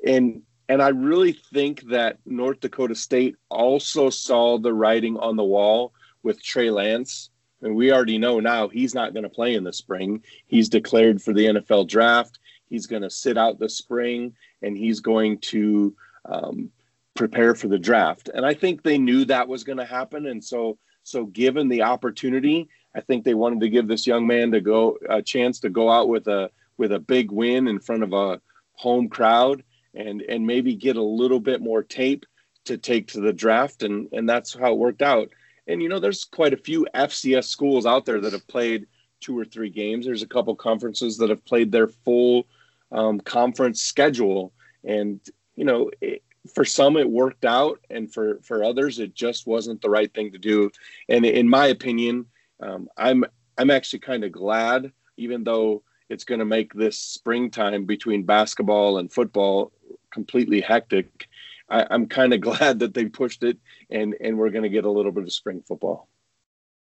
and 0.05 0.41
and 0.69 0.81
I 0.81 0.89
really 0.89 1.33
think 1.33 1.81
that 1.89 2.19
North 2.25 2.59
Dakota 2.59 2.95
State 2.95 3.35
also 3.49 4.09
saw 4.09 4.59
the 4.59 4.73
writing 4.73 5.17
on 5.17 5.35
the 5.35 5.43
wall 5.43 5.93
with 6.23 6.43
Trey 6.43 6.69
Lance. 6.69 7.31
And 7.61 7.75
we 7.75 7.91
already 7.91 8.17
know 8.17 8.39
now 8.39 8.69
he's 8.69 8.93
not 8.95 9.13
going 9.13 9.23
to 9.23 9.29
play 9.29 9.55
in 9.55 9.65
the 9.65 9.73
spring. 9.73 10.23
He's 10.47 10.69
declared 10.69 11.21
for 11.21 11.33
the 11.33 11.47
NFL 11.47 11.87
draft. 11.87 12.39
He's 12.69 12.85
going 12.85 13.01
to 13.01 13.09
sit 13.09 13.37
out 13.37 13.59
the 13.59 13.67
spring 13.67 14.33
and 14.61 14.77
he's 14.77 14.99
going 14.99 15.39
to 15.39 15.95
um, 16.25 16.69
prepare 17.15 17.55
for 17.55 17.67
the 17.67 17.79
draft. 17.79 18.29
And 18.33 18.45
I 18.45 18.53
think 18.53 18.81
they 18.81 18.97
knew 18.97 19.25
that 19.25 19.47
was 19.47 19.63
going 19.63 19.77
to 19.77 19.85
happen. 19.85 20.27
And 20.27 20.43
so, 20.43 20.77
so 21.03 21.25
given 21.25 21.67
the 21.67 21.81
opportunity, 21.81 22.69
I 22.95 23.01
think 23.01 23.23
they 23.23 23.33
wanted 23.33 23.61
to 23.61 23.69
give 23.69 23.87
this 23.87 24.07
young 24.07 24.25
man 24.25 24.51
to 24.51 24.61
go 24.61 24.97
a 25.09 25.21
chance 25.21 25.59
to 25.61 25.69
go 25.69 25.89
out 25.89 26.09
with 26.09 26.27
a 26.27 26.49
with 26.77 26.91
a 26.93 26.99
big 26.99 27.31
win 27.31 27.67
in 27.67 27.79
front 27.79 28.03
of 28.03 28.13
a 28.13 28.41
home 28.73 29.09
crowd 29.09 29.63
and 29.93 30.21
and 30.21 30.47
maybe 30.47 30.75
get 30.75 30.95
a 30.95 31.03
little 31.03 31.39
bit 31.39 31.61
more 31.61 31.83
tape 31.83 32.25
to 32.65 32.77
take 32.77 33.07
to 33.09 33.19
the 33.19 33.33
draft 33.33 33.83
and 33.83 34.07
and 34.13 34.27
that's 34.27 34.53
how 34.53 34.71
it 34.71 34.77
worked 34.77 35.01
out 35.01 35.29
and 35.67 35.81
you 35.81 35.89
know 35.89 35.99
there's 35.99 36.23
quite 36.23 36.53
a 36.53 36.57
few 36.57 36.87
fcs 36.95 37.45
schools 37.45 37.85
out 37.85 38.05
there 38.05 38.21
that 38.21 38.33
have 38.33 38.47
played 38.47 38.87
two 39.19 39.37
or 39.37 39.43
three 39.43 39.69
games 39.69 40.05
there's 40.05 40.23
a 40.23 40.27
couple 40.27 40.55
conferences 40.55 41.17
that 41.17 41.29
have 41.29 41.43
played 41.45 41.71
their 41.71 41.87
full 41.87 42.45
um, 42.91 43.19
conference 43.19 43.81
schedule 43.81 44.53
and 44.83 45.19
you 45.55 45.65
know 45.65 45.89
it, 46.01 46.23
for 46.53 46.65
some 46.65 46.97
it 46.97 47.09
worked 47.09 47.45
out 47.45 47.79
and 47.89 48.13
for 48.13 48.39
for 48.41 48.63
others 48.63 48.99
it 48.99 49.13
just 49.13 49.45
wasn't 49.45 49.81
the 49.81 49.89
right 49.89 50.13
thing 50.13 50.31
to 50.31 50.37
do 50.37 50.69
and 51.09 51.25
in 51.25 51.47
my 51.47 51.67
opinion 51.67 52.25
um, 52.61 52.87
i'm 52.97 53.23
i'm 53.57 53.69
actually 53.69 53.99
kind 53.99 54.23
of 54.23 54.31
glad 54.31 54.91
even 55.17 55.43
though 55.43 55.83
it's 56.09 56.23
going 56.23 56.39
to 56.39 56.45
make 56.45 56.73
this 56.73 56.97
springtime 56.97 57.85
between 57.85 58.23
basketball 58.23 58.97
and 58.97 59.11
football 59.11 59.71
completely 60.11 60.59
hectic. 60.61 61.27
I, 61.69 61.85
am 61.93 62.07
kind 62.07 62.33
of 62.33 62.41
glad 62.41 62.79
that 62.79 62.93
they 62.93 63.05
pushed 63.05 63.43
it, 63.43 63.57
and 63.89 64.15
and 64.19 64.37
we're 64.37 64.49
going 64.49 64.63
to 64.63 64.69
get 64.69 64.85
a 64.85 64.91
little 64.91 65.11
bit 65.11 65.23
of 65.23 65.31
spring 65.31 65.63
football. 65.67 66.07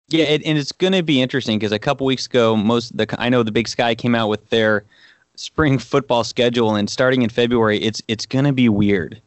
Yeah, 0.10 0.26
it, 0.26 0.46
and 0.46 0.58
it's 0.58 0.72
going 0.72 0.94
to 0.94 1.02
be 1.02 1.22
interesting 1.22 1.58
because 1.58 1.72
a 1.72 1.80
couple 1.80 2.06
weeks 2.06 2.28
ago, 2.28 2.56
most 2.56 2.96
the 2.96 3.08
I 3.18 3.30
know 3.30 3.44
the 3.44 3.52
Big 3.52 3.68
Sky 3.68 3.96
came 3.96 4.16
out 4.16 4.28
with 4.28 4.50
their 4.50 4.84
spring 5.36 5.78
football 5.78 6.24
schedule, 6.24 6.76
and 6.76 6.90
starting 6.90 7.22
in 7.22 7.30
February, 7.30 7.80
it's 7.80 8.02
it's 8.08 8.26
going 8.26 8.46
to 8.46 8.54
be 8.54 8.70
weird. 8.70 9.22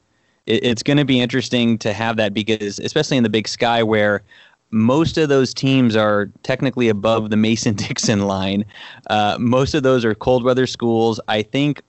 It, 0.47 0.65
it's 0.65 0.83
going 0.83 0.97
to 0.97 1.05
be 1.05 1.21
interesting 1.21 1.79
to 1.79 1.93
have 1.93 2.17
that 2.17 2.35
because, 2.35 2.79
especially 2.79 3.17
in 3.17 3.23
the 3.23 3.29
Big 3.29 3.49
Sky, 3.49 3.83
where 3.83 4.23
most 4.71 5.17
of 5.19 5.29
those 5.29 5.55
teams 5.55 5.97
are 5.97 6.31
technically 6.43 6.88
above 6.88 7.31
the 7.31 7.37
Mason 7.37 7.75
Dixon 7.75 8.27
line. 8.27 8.65
Uh, 9.09 9.37
most 9.41 9.75
of 9.75 9.83
those 9.83 10.05
are 10.05 10.15
cold 10.15 10.45
weather 10.45 10.67
schools. 10.67 11.21
I 11.29 11.43
think 11.43 11.83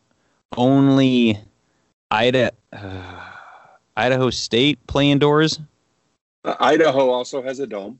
only 0.58 1.40
Ida, 2.12 2.52
uh, 2.74 3.26
Idaho 3.98 4.30
State 4.30 4.86
play 4.88 5.12
indoors. 5.12 5.60
Uh, 6.44 6.56
Idaho 6.60 7.10
also 7.10 7.42
has 7.42 7.60
a 7.60 7.68
dome. 7.68 8.00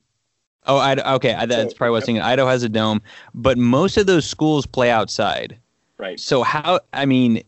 Oh, 0.66 0.76
I, 0.76 1.14
okay. 1.14 1.34
I, 1.34 1.46
that's 1.46 1.72
so, 1.72 1.76
probably 1.76 1.90
what 1.90 1.96
I 1.96 1.98
was 1.98 2.04
thinking. 2.04 2.22
Idaho 2.22 2.48
has 2.48 2.62
a 2.62 2.68
dome, 2.68 3.00
but 3.34 3.56
most 3.58 3.96
of 3.96 4.06
those 4.06 4.26
schools 4.26 4.66
play 4.66 4.90
outside. 4.90 5.58
Right. 6.00 6.18
So 6.18 6.42
how? 6.42 6.80
I 6.92 7.04
mean, 7.04 7.42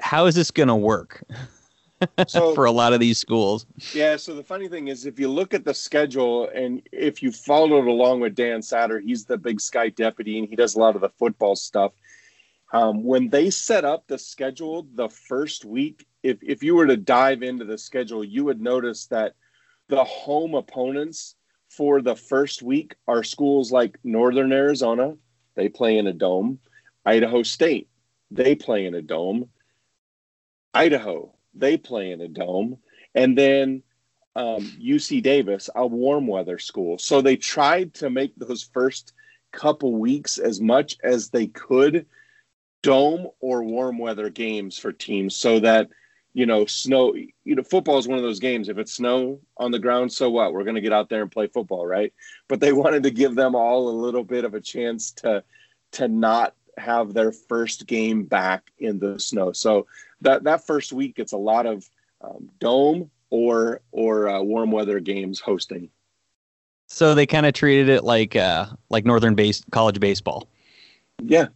how 0.00 0.26
is 0.26 0.34
this 0.34 0.50
going 0.50 0.68
to 0.68 0.76
work? 0.76 1.22
so, 2.28 2.54
for 2.54 2.64
a 2.64 2.70
lot 2.70 2.92
of 2.92 3.00
these 3.00 3.18
schools. 3.18 3.66
Yeah. 3.92 4.16
So 4.16 4.34
the 4.34 4.42
funny 4.42 4.68
thing 4.68 4.88
is, 4.88 5.04
if 5.04 5.18
you 5.18 5.28
look 5.28 5.52
at 5.52 5.64
the 5.64 5.74
schedule 5.74 6.48
and 6.54 6.80
if 6.92 7.22
you 7.22 7.30
followed 7.32 7.86
along 7.86 8.20
with 8.20 8.34
Dan 8.34 8.60
Satter, 8.60 9.02
he's 9.02 9.24
the 9.24 9.36
Big 9.36 9.60
Sky 9.60 9.90
deputy 9.90 10.38
and 10.38 10.48
he 10.48 10.56
does 10.56 10.74
a 10.74 10.78
lot 10.78 10.94
of 10.94 11.02
the 11.02 11.10
football 11.10 11.54
stuff. 11.54 11.92
Um, 12.72 13.04
when 13.04 13.28
they 13.28 13.50
set 13.50 13.84
up 13.84 14.06
the 14.06 14.18
schedule 14.18 14.86
the 14.94 15.08
first 15.08 15.64
week, 15.64 16.06
if, 16.22 16.38
if 16.42 16.62
you 16.62 16.74
were 16.74 16.86
to 16.86 16.96
dive 16.96 17.42
into 17.42 17.64
the 17.64 17.78
schedule, 17.78 18.22
you 18.22 18.44
would 18.44 18.60
notice 18.60 19.06
that 19.06 19.34
the 19.88 20.04
home 20.04 20.54
opponents 20.54 21.34
for 21.68 22.00
the 22.02 22.16
first 22.16 22.62
week 22.62 22.94
are 23.06 23.22
schools 23.22 23.72
like 23.72 23.98
Northern 24.04 24.52
Arizona, 24.52 25.14
they 25.54 25.68
play 25.68 25.98
in 25.98 26.06
a 26.06 26.12
dome, 26.12 26.58
Idaho 27.06 27.42
State, 27.42 27.88
they 28.30 28.54
play 28.54 28.86
in 28.86 28.94
a 28.94 29.02
dome, 29.02 29.48
Idaho, 30.74 31.34
they 31.54 31.76
play 31.76 32.12
in 32.12 32.20
a 32.20 32.28
dome, 32.28 32.78
and 33.14 33.36
then 33.36 33.82
um, 34.36 34.62
UC 34.80 35.22
Davis, 35.22 35.68
a 35.74 35.86
warm 35.86 36.26
weather 36.26 36.58
school. 36.58 36.98
So 36.98 37.20
they 37.20 37.36
tried 37.36 37.94
to 37.94 38.10
make 38.10 38.34
those 38.36 38.62
first 38.62 39.12
couple 39.52 39.96
weeks 39.96 40.38
as 40.38 40.60
much 40.60 40.96
as 41.02 41.30
they 41.30 41.46
could 41.48 42.06
dome 42.82 43.28
or 43.40 43.64
warm 43.64 43.98
weather 43.98 44.30
games 44.30 44.78
for 44.78 44.92
teams 44.92 45.34
so 45.34 45.58
that 45.58 45.88
you 46.34 46.46
know 46.46 46.64
snow 46.66 47.14
you 47.14 47.56
know 47.56 47.62
football 47.62 47.98
is 47.98 48.06
one 48.06 48.18
of 48.18 48.24
those 48.24 48.38
games. 48.38 48.68
If 48.68 48.78
it's 48.78 48.92
snow 48.92 49.40
on 49.56 49.72
the 49.72 49.78
ground 49.78 50.12
so 50.12 50.30
what? 50.30 50.52
We're 50.52 50.64
going 50.64 50.76
to 50.76 50.80
get 50.80 50.92
out 50.92 51.08
there 51.08 51.22
and 51.22 51.30
play 51.30 51.48
football 51.48 51.86
right? 51.86 52.12
But 52.48 52.60
they 52.60 52.72
wanted 52.84 53.02
to 53.04 53.10
give 53.10 53.34
them 53.34 53.54
all 53.54 53.88
a 53.88 54.00
little 54.00 54.24
bit 54.24 54.44
of 54.44 54.54
a 54.54 54.60
chance 54.60 55.12
to 55.12 55.42
to 55.92 56.06
not 56.06 56.54
have 56.78 57.14
their 57.14 57.32
first 57.32 57.86
game 57.86 58.22
back 58.22 58.70
in 58.78 58.98
the 58.98 59.18
snow 59.18 59.52
so 59.52 59.86
that 60.20 60.44
that 60.44 60.66
first 60.66 60.92
week 60.92 61.14
it's 61.18 61.32
a 61.32 61.38
lot 61.38 61.66
of 61.66 61.88
um, 62.20 62.48
dome 62.58 63.10
or 63.30 63.80
or 63.92 64.28
uh, 64.28 64.40
warm 64.40 64.70
weather 64.70 65.00
games 65.00 65.40
hosting 65.40 65.88
so 66.86 67.14
they 67.14 67.26
kind 67.26 67.46
of 67.46 67.52
treated 67.52 67.88
it 67.88 68.04
like 68.04 68.36
uh 68.36 68.66
like 68.90 69.04
northern 69.04 69.34
base 69.34 69.64
college 69.70 70.00
baseball 70.00 70.48
yeah 71.22 71.46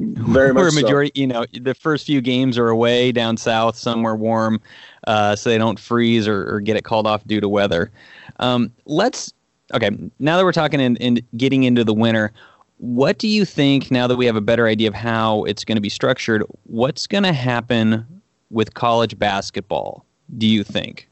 very 0.00 0.54
much. 0.54 0.60
Where 0.60 0.72
majority, 0.72 1.12
so. 1.14 1.20
you 1.20 1.26
know, 1.26 1.46
the 1.52 1.74
first 1.74 2.06
few 2.06 2.20
games 2.20 2.58
are 2.58 2.68
away 2.68 3.12
down 3.12 3.36
south, 3.36 3.76
somewhere 3.76 4.14
warm, 4.14 4.60
uh, 5.06 5.36
so 5.36 5.50
they 5.50 5.58
don't 5.58 5.78
freeze 5.78 6.28
or, 6.28 6.54
or, 6.54 6.60
get 6.60 6.76
it 6.76 6.84
called 6.84 7.06
off 7.06 7.24
due 7.26 7.40
to 7.40 7.48
weather. 7.48 7.90
Um, 8.38 8.72
let's 8.84 9.32
okay. 9.74 9.90
Now 10.18 10.36
that 10.36 10.44
we're 10.44 10.52
talking 10.52 10.80
and 10.80 11.22
getting 11.36 11.64
into 11.64 11.84
the 11.84 11.94
winter, 11.94 12.32
what 12.78 13.18
do 13.18 13.28
you 13.28 13.44
think? 13.44 13.90
Now 13.90 14.06
that 14.06 14.16
we 14.16 14.26
have 14.26 14.36
a 14.36 14.40
better 14.40 14.66
idea 14.66 14.88
of 14.88 14.94
how 14.94 15.44
it's 15.44 15.64
going 15.64 15.76
to 15.76 15.82
be 15.82 15.88
structured, 15.88 16.42
what's 16.64 17.06
going 17.06 17.24
to 17.24 17.32
happen 17.32 18.22
with 18.50 18.74
college 18.74 19.18
basketball? 19.18 20.04
Do 20.36 20.46
you 20.46 20.64
think? 20.64 21.08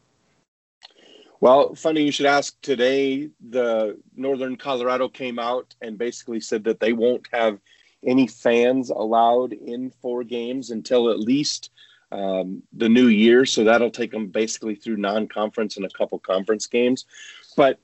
Well, 1.40 1.74
funny 1.74 2.02
you 2.02 2.12
should 2.12 2.26
ask. 2.26 2.60
Today, 2.62 3.30
the 3.50 3.98
Northern 4.16 4.56
Colorado 4.56 5.08
came 5.08 5.38
out 5.38 5.74
and 5.82 5.98
basically 5.98 6.40
said 6.40 6.64
that 6.64 6.80
they 6.80 6.92
won't 6.92 7.26
have 7.32 7.58
any 8.04 8.26
fans 8.26 8.90
allowed 8.90 9.52
in 9.52 9.90
for 10.02 10.24
games 10.24 10.70
until 10.70 11.10
at 11.10 11.18
least 11.18 11.70
um, 12.12 12.62
the 12.72 12.88
new 12.88 13.08
year. 13.08 13.44
So 13.44 13.64
that'll 13.64 13.90
take 13.90 14.12
them 14.12 14.28
basically 14.28 14.76
through 14.76 14.96
non-conference 14.96 15.76
and 15.76 15.84
a 15.84 15.90
couple 15.90 16.18
conference 16.18 16.66
games. 16.66 17.04
But 17.56 17.78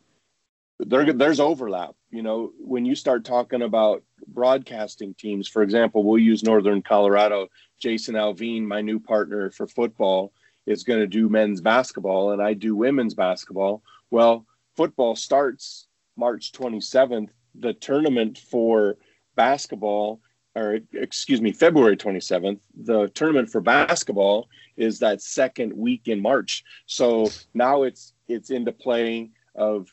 there, 0.79 1.13
there's 1.13 1.41
overlap. 1.41 1.95
You 2.13 2.23
know, 2.23 2.53
when 2.59 2.85
you 2.85 2.95
start 2.95 3.25
talking 3.25 3.63
about 3.63 4.03
broadcasting 4.29 5.15
teams, 5.15 5.49
for 5.49 5.63
example, 5.63 6.05
we'll 6.05 6.19
use 6.19 6.43
Northern 6.43 6.83
Colorado. 6.83 7.49
Jason 7.81 8.15
Alvine, 8.15 8.65
my 8.65 8.83
new 8.83 9.01
partner 9.01 9.51
for 9.51 9.67
football, 9.67 10.33
is 10.67 10.85
going 10.85 11.01
to 11.01 11.07
do 11.07 11.31
men's 11.31 11.63
basketball, 11.63 12.33
and 12.33 12.43
I 12.43 12.53
do 12.53 12.77
women's 12.77 13.15
basketball. 13.15 13.83
Well, 14.11 14.47
football 14.77 15.17
starts 15.17 15.89
March 16.17 16.53
27th. 16.53 17.31
The 17.55 17.73
tournament 17.73 18.39
for 18.39 18.99
basketball 19.35 20.21
or 20.55 20.81
excuse 20.93 21.41
me, 21.41 21.53
February 21.53 21.97
27th. 21.97 22.61
The 22.83 23.09
tournament 23.15 23.49
for 23.51 23.61
basketball 23.61 24.49
is 24.77 24.99
that 24.99 25.23
second 25.23 25.73
week 25.73 26.09
in 26.09 26.21
March. 26.21 26.63
So 26.87 27.31
now 27.55 27.85
it's 27.85 28.13
it's 28.29 28.51
into 28.51 28.73
play 28.73 29.31
of 29.55 29.93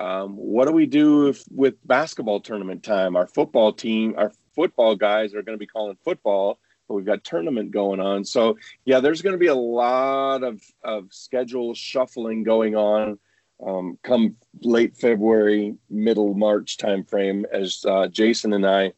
um, 0.00 0.34
what 0.36 0.66
do 0.66 0.72
we 0.72 0.86
do 0.86 1.28
if, 1.28 1.44
with 1.50 1.74
basketball 1.86 2.40
tournament 2.40 2.82
time? 2.82 3.16
Our 3.16 3.26
football 3.26 3.72
team, 3.72 4.14
our 4.16 4.32
football 4.54 4.96
guys 4.96 5.34
are 5.34 5.42
going 5.42 5.56
to 5.56 5.60
be 5.60 5.66
calling 5.66 5.96
football, 6.02 6.58
but 6.88 6.94
we've 6.94 7.04
got 7.04 7.22
tournament 7.22 7.70
going 7.70 8.00
on. 8.00 8.24
So 8.24 8.56
yeah, 8.86 9.00
there's 9.00 9.20
going 9.20 9.34
to 9.34 9.38
be 9.38 9.48
a 9.48 9.54
lot 9.54 10.42
of 10.42 10.62
of 10.82 11.12
schedule 11.12 11.74
shuffling 11.74 12.42
going 12.44 12.74
on 12.74 13.18
um, 13.64 13.98
come 14.02 14.36
late 14.62 14.96
February, 14.96 15.74
middle 15.90 16.34
March 16.34 16.78
timeframe 16.78 17.44
as 17.52 17.84
uh, 17.86 18.08
Jason 18.08 18.52
and 18.54 18.66
I 18.66 18.94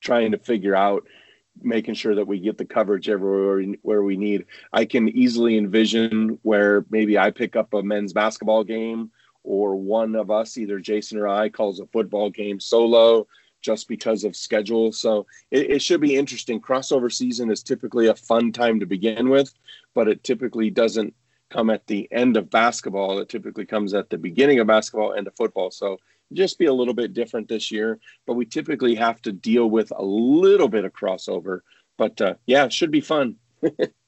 trying 0.00 0.32
to 0.32 0.38
figure 0.38 0.76
out 0.76 1.04
making 1.60 1.94
sure 1.94 2.14
that 2.14 2.26
we 2.26 2.38
get 2.38 2.58
the 2.58 2.64
coverage 2.64 3.08
everywhere 3.08 3.62
where 3.82 4.02
we 4.02 4.16
need. 4.16 4.46
I 4.72 4.84
can 4.84 5.08
easily 5.08 5.58
envision 5.58 6.38
where 6.42 6.86
maybe 6.90 7.18
I 7.18 7.30
pick 7.30 7.56
up 7.56 7.74
a 7.74 7.82
men's 7.82 8.12
basketball 8.12 8.64
game 8.64 9.10
or 9.44 9.76
one 9.76 10.14
of 10.14 10.30
us, 10.30 10.56
either 10.56 10.78
Jason 10.78 11.18
or 11.18 11.28
I, 11.28 11.48
calls 11.48 11.80
a 11.80 11.86
football 11.86 12.30
game 12.30 12.60
solo 12.60 13.26
just 13.60 13.88
because 13.88 14.24
of 14.24 14.36
schedule. 14.36 14.92
So 14.92 15.26
it, 15.50 15.70
it 15.70 15.82
should 15.82 16.00
be 16.00 16.16
interesting. 16.16 16.60
Crossover 16.60 17.12
season 17.12 17.50
is 17.50 17.62
typically 17.62 18.08
a 18.08 18.14
fun 18.14 18.52
time 18.52 18.80
to 18.80 18.86
begin 18.86 19.28
with, 19.28 19.52
but 19.94 20.08
it 20.08 20.22
typically 20.24 20.70
doesn't 20.70 21.14
come 21.50 21.70
at 21.70 21.86
the 21.86 22.08
end 22.10 22.36
of 22.36 22.50
basketball. 22.50 23.18
It 23.18 23.28
typically 23.28 23.66
comes 23.66 23.94
at 23.94 24.10
the 24.10 24.18
beginning 24.18 24.58
of 24.58 24.66
basketball, 24.66 25.12
and 25.12 25.26
of 25.26 25.36
football. 25.36 25.70
So 25.70 25.98
just 26.32 26.58
be 26.58 26.66
a 26.66 26.72
little 26.72 26.94
bit 26.94 27.14
different 27.14 27.48
this 27.48 27.70
year. 27.70 28.00
But 28.26 28.34
we 28.34 28.46
typically 28.46 28.94
have 28.96 29.22
to 29.22 29.32
deal 29.32 29.68
with 29.70 29.92
a 29.94 30.04
little 30.04 30.68
bit 30.68 30.84
of 30.84 30.92
crossover. 30.92 31.60
But 31.96 32.20
uh, 32.20 32.34
yeah, 32.46 32.64
it 32.64 32.72
should 32.72 32.90
be 32.90 33.00
fun. 33.00 33.36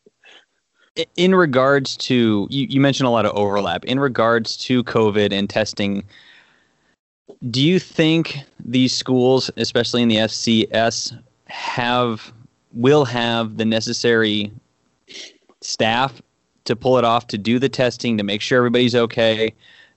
in 1.16 1.34
regards 1.34 1.96
to 1.96 2.46
you, 2.50 2.66
you 2.68 2.80
mentioned 2.80 3.06
a 3.06 3.10
lot 3.10 3.26
of 3.26 3.32
overlap. 3.34 3.84
In 3.84 3.98
regards 3.98 4.56
to 4.58 4.84
covid 4.84 5.32
and 5.32 5.48
testing 5.48 6.04
do 7.50 7.62
you 7.62 7.78
think 7.78 8.40
these 8.64 8.94
schools 8.94 9.50
especially 9.56 10.02
in 10.02 10.08
the 10.08 10.16
fcs 10.16 11.18
have 11.46 12.32
will 12.72 13.04
have 13.04 13.56
the 13.56 13.64
necessary 13.64 14.50
staff 15.60 16.20
to 16.64 16.74
pull 16.74 16.98
it 16.98 17.04
off 17.04 17.26
to 17.26 17.38
do 17.38 17.58
the 17.58 17.68
testing 17.68 18.16
to 18.16 18.24
make 18.24 18.40
sure 18.40 18.58
everybody's 18.58 18.94
okay 18.94 19.52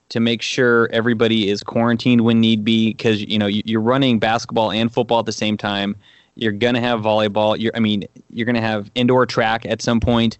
to 0.08 0.20
make 0.20 0.40
sure 0.40 0.88
everybody 0.92 1.50
is 1.50 1.62
quarantined 1.62 2.22
when 2.22 2.40
need 2.40 2.64
be? 2.64 2.94
Because 2.94 3.20
you 3.22 3.38
know 3.38 3.46
you're 3.46 3.80
running 3.80 4.18
basketball 4.18 4.70
and 4.70 4.92
football 4.92 5.20
at 5.20 5.26
the 5.26 5.32
same 5.32 5.56
time. 5.56 5.96
You're 6.34 6.52
gonna 6.52 6.80
have 6.80 7.00
volleyball. 7.00 7.58
You're 7.58 7.72
i 7.74 7.80
mean 7.80 8.04
you're 8.30 8.46
gonna 8.46 8.60
have 8.60 8.90
indoor 8.94 9.26
track 9.26 9.66
at 9.66 9.82
some 9.82 10.00
point 10.00 10.38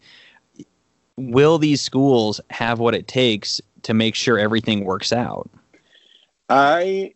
will 1.19 1.59
these 1.59 1.81
schools 1.81 2.41
have 2.51 2.79
what 2.79 2.95
it 2.95 3.09
takes 3.09 3.61
to 3.83 3.95
make 3.95 4.15
sure 4.15 4.39
everything 4.39 4.85
works 4.85 5.13
out? 5.13 5.51
I 6.49 7.15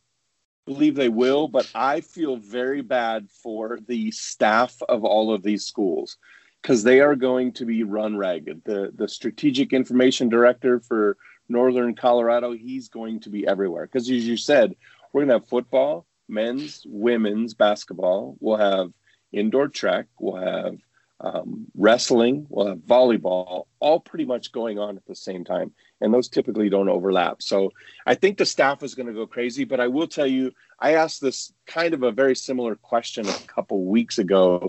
believe 0.67 0.95
they 0.95 1.09
will, 1.09 1.49
but 1.49 1.71
I 1.75 2.01
feel 2.01 2.37
very 2.37 2.83
bad 2.83 3.29
for 3.31 3.79
the 3.87 4.11
staff 4.11 4.77
of 4.89 5.05
all 5.05 5.33
of 5.33 5.43
these 5.43 5.65
schools 5.65 6.19
because 6.61 6.83
they 6.83 7.01
are 7.01 7.17
going 7.17 7.53
to 7.53 7.65
be 7.65 7.83
run 7.83 8.17
ragged. 8.17 8.63
The 8.65 8.93
the 8.95 9.09
strategic 9.09 9.73
information 9.73 10.29
director 10.29 10.81
for 10.81 11.17
Northern 11.49 11.95
Colorado, 11.95 12.53
he's 12.53 12.89
going 12.89 13.21
to 13.21 13.31
be 13.31 13.47
everywhere 13.47 13.87
because 13.87 14.09
as 14.11 14.27
you 14.27 14.37
said, 14.37 14.75
we're 15.13 15.23
going 15.23 15.29
to 15.29 15.35
have 15.35 15.49
football, 15.49 16.07
men's, 16.29 16.83
women's 16.87 17.55
basketball, 17.55 18.37
we'll 18.41 18.57
have 18.57 18.93
indoor 19.33 19.69
track, 19.69 20.07
we'll 20.19 20.37
have 20.37 20.77
um, 21.23 21.67
wrestling, 21.77 22.47
we'll 22.49 22.67
have 22.67 22.79
volleyball, 22.79 23.67
all 23.79 24.01
pretty 24.01 24.25
much 24.25 24.53
going 24.53 24.79
on 24.79 24.97
at 24.97 25.07
the 25.07 25.15
same 25.15 25.45
time. 25.45 25.73
And 26.01 26.13
those 26.13 26.29
typically 26.29 26.69
don't 26.69 26.89
overlap. 26.89 27.43
So 27.43 27.73
I 28.05 28.15
think 28.17 28.37
the 28.37 28.47
staff 28.47 28.83
is 28.83 28.95
going 28.95 29.07
to 29.07 29.13
go 29.13 29.27
crazy. 29.27 29.65
But 29.65 29.81
I 29.81 29.87
will 29.87 30.09
tell 30.09 30.27
you, 30.27 30.53
I 30.81 30.95
asked 30.95 31.21
this 31.21 31.53
kind 31.67 31.95
of 31.95 32.03
a 32.03 32.11
very 32.11 32.35
similar 32.35 32.75
question 32.75 33.27
a 33.29 33.39
couple 33.47 33.85
weeks 33.85 34.19
ago 34.19 34.69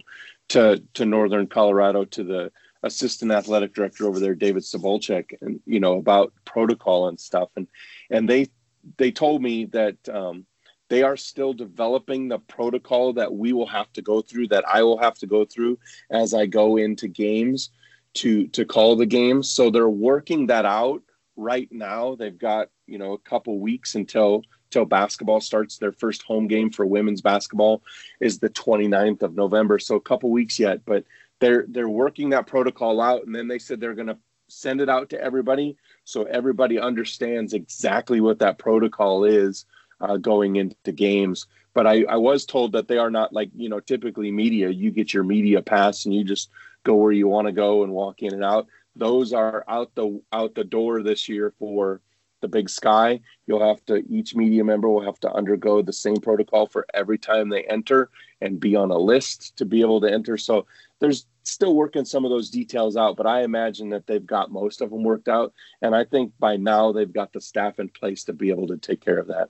to, 0.49 0.81
to 0.93 1.05
Northern 1.05 1.47
Colorado, 1.47 2.05
to 2.05 2.23
the 2.23 2.51
assistant 2.83 3.31
athletic 3.31 3.73
director 3.73 4.05
over 4.05 4.19
there, 4.19 4.35
David 4.35 4.63
Sabolchek, 4.63 5.33
and, 5.41 5.59
you 5.65 5.79
know, 5.79 5.97
about 5.97 6.33
protocol 6.45 7.07
and 7.07 7.19
stuff. 7.19 7.49
And, 7.55 7.67
and 8.11 8.29
they, 8.29 8.49
they 8.97 9.11
told 9.11 9.41
me 9.41 9.65
that, 9.65 9.97
um, 10.09 10.45
they 10.89 11.03
are 11.03 11.17
still 11.17 11.53
developing 11.53 12.27
the 12.27 12.39
protocol 12.39 13.13
that 13.13 13.33
we 13.33 13.53
will 13.53 13.67
have 13.67 13.91
to 13.93 14.01
go 14.01 14.21
through, 14.21 14.47
that 14.49 14.67
I 14.67 14.83
will 14.83 14.97
have 14.97 15.17
to 15.19 15.27
go 15.27 15.45
through 15.45 15.79
as 16.11 16.33
I 16.33 16.45
go 16.45 16.77
into 16.77 17.07
games 17.07 17.71
to 18.15 18.47
to 18.49 18.65
call 18.65 18.95
the 18.95 19.05
games. 19.05 19.49
So 19.49 19.69
they're 19.69 19.89
working 19.89 20.47
that 20.47 20.65
out 20.65 21.01
right 21.35 21.71
now. 21.71 22.15
They've 22.15 22.37
got 22.37 22.69
you 22.85 22.97
know 22.97 23.13
a 23.13 23.19
couple 23.19 23.59
weeks 23.59 23.95
until 23.95 24.43
until 24.67 24.85
basketball 24.85 25.41
starts. 25.41 25.77
Their 25.77 25.91
first 25.91 26.23
home 26.23 26.47
game 26.47 26.69
for 26.69 26.85
women's 26.85 27.21
basketball 27.21 27.83
is 28.19 28.39
the 28.39 28.49
29th 28.49 29.23
of 29.23 29.35
November. 29.35 29.79
So 29.79 29.95
a 29.95 30.01
couple 30.01 30.31
weeks 30.31 30.59
yet, 30.59 30.81
but 30.85 31.05
they're 31.39 31.65
they're 31.67 31.89
working 31.89 32.29
that 32.29 32.47
protocol 32.47 33.01
out, 33.01 33.25
and 33.25 33.33
then 33.33 33.47
they 33.47 33.59
said 33.59 33.79
they're 33.79 33.95
going 33.95 34.07
to 34.07 34.17
send 34.49 34.81
it 34.81 34.89
out 34.89 35.09
to 35.09 35.19
everybody 35.19 35.75
so 36.03 36.23
everybody 36.23 36.79
understands 36.79 37.53
exactly 37.53 38.21
what 38.21 38.39
that 38.39 38.59
protocol 38.59 39.23
is 39.23 39.65
uh, 40.03 40.17
going 40.17 40.57
into 40.57 40.91
games. 40.91 41.47
But 41.73 41.87
I, 41.87 42.03
I 42.03 42.17
was 42.17 42.45
told 42.45 42.73
that 42.73 42.87
they 42.87 42.97
are 42.97 43.09
not 43.09 43.33
like, 43.33 43.49
you 43.55 43.69
know, 43.69 43.79
typically 43.79 44.31
media. 44.31 44.69
You 44.69 44.91
get 44.91 45.13
your 45.13 45.23
media 45.23 45.61
pass 45.61 46.05
and 46.05 46.13
you 46.13 46.23
just 46.23 46.49
go 46.83 46.95
where 46.95 47.11
you 47.11 47.27
want 47.27 47.47
to 47.47 47.53
go 47.53 47.83
and 47.83 47.93
walk 47.93 48.21
in 48.21 48.33
and 48.33 48.43
out. 48.43 48.67
Those 48.95 49.33
are 49.33 49.63
out 49.67 49.95
the 49.95 50.21
out 50.31 50.53
the 50.53 50.63
door 50.63 51.01
this 51.01 51.27
year 51.27 51.53
for 51.57 52.01
the 52.41 52.47
big 52.47 52.69
sky. 52.69 53.21
You'll 53.47 53.67
have 53.67 53.83
to 53.85 54.03
each 54.07 54.35
media 54.35 54.63
member 54.63 54.89
will 54.89 55.03
have 55.03 55.19
to 55.21 55.33
undergo 55.33 55.81
the 55.81 55.93
same 55.93 56.17
protocol 56.17 56.67
for 56.67 56.85
every 56.93 57.17
time 57.17 57.49
they 57.49 57.63
enter 57.63 58.11
and 58.41 58.59
be 58.59 58.75
on 58.75 58.91
a 58.91 58.97
list 58.97 59.55
to 59.57 59.65
be 59.65 59.81
able 59.81 60.01
to 60.01 60.11
enter. 60.11 60.37
So 60.37 60.67
there's 60.99 61.25
still 61.43 61.75
working 61.75 62.05
some 62.05 62.23
of 62.23 62.31
those 62.31 62.49
details 62.49 62.95
out, 62.97 63.17
but 63.17 63.25
I 63.25 63.43
imagine 63.43 63.89
that 63.89 64.05
they've 64.05 64.25
got 64.25 64.51
most 64.51 64.81
of 64.81 64.91
them 64.91 65.03
worked 65.03 65.29
out. 65.29 65.53
And 65.81 65.95
I 65.95 66.03
think 66.03 66.33
by 66.37 66.57
now 66.57 66.91
they've 66.91 67.11
got 67.11 67.33
the 67.33 67.41
staff 67.41 67.79
in 67.79 67.89
place 67.89 68.25
to 68.25 68.33
be 68.33 68.49
able 68.49 68.67
to 68.67 68.77
take 68.77 69.01
care 69.01 69.17
of 69.17 69.27
that. 69.27 69.49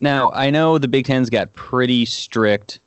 Now, 0.00 0.30
I 0.32 0.50
know 0.50 0.78
the 0.78 0.88
Big 0.88 1.06
Ten's 1.06 1.30
got 1.30 1.52
pretty 1.52 2.04
strict 2.04 2.80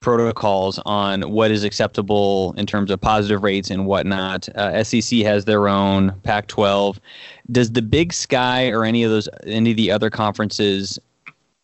protocols 0.00 0.78
on 0.84 1.22
what 1.30 1.50
is 1.50 1.64
acceptable 1.64 2.54
in 2.58 2.66
terms 2.66 2.90
of 2.90 3.00
positive 3.00 3.42
rates 3.42 3.70
and 3.70 3.86
whatnot. 3.86 4.46
Uh, 4.50 4.84
SEC 4.84 5.20
has 5.20 5.46
their 5.46 5.66
own. 5.66 6.12
Pac-12. 6.22 6.98
Does 7.50 7.72
the 7.72 7.80
Big 7.80 8.12
Sky 8.12 8.68
or 8.68 8.84
any 8.84 9.02
of 9.02 9.10
those, 9.10 9.28
any 9.46 9.70
of 9.70 9.78
the 9.78 9.90
other 9.90 10.10
conferences, 10.10 10.98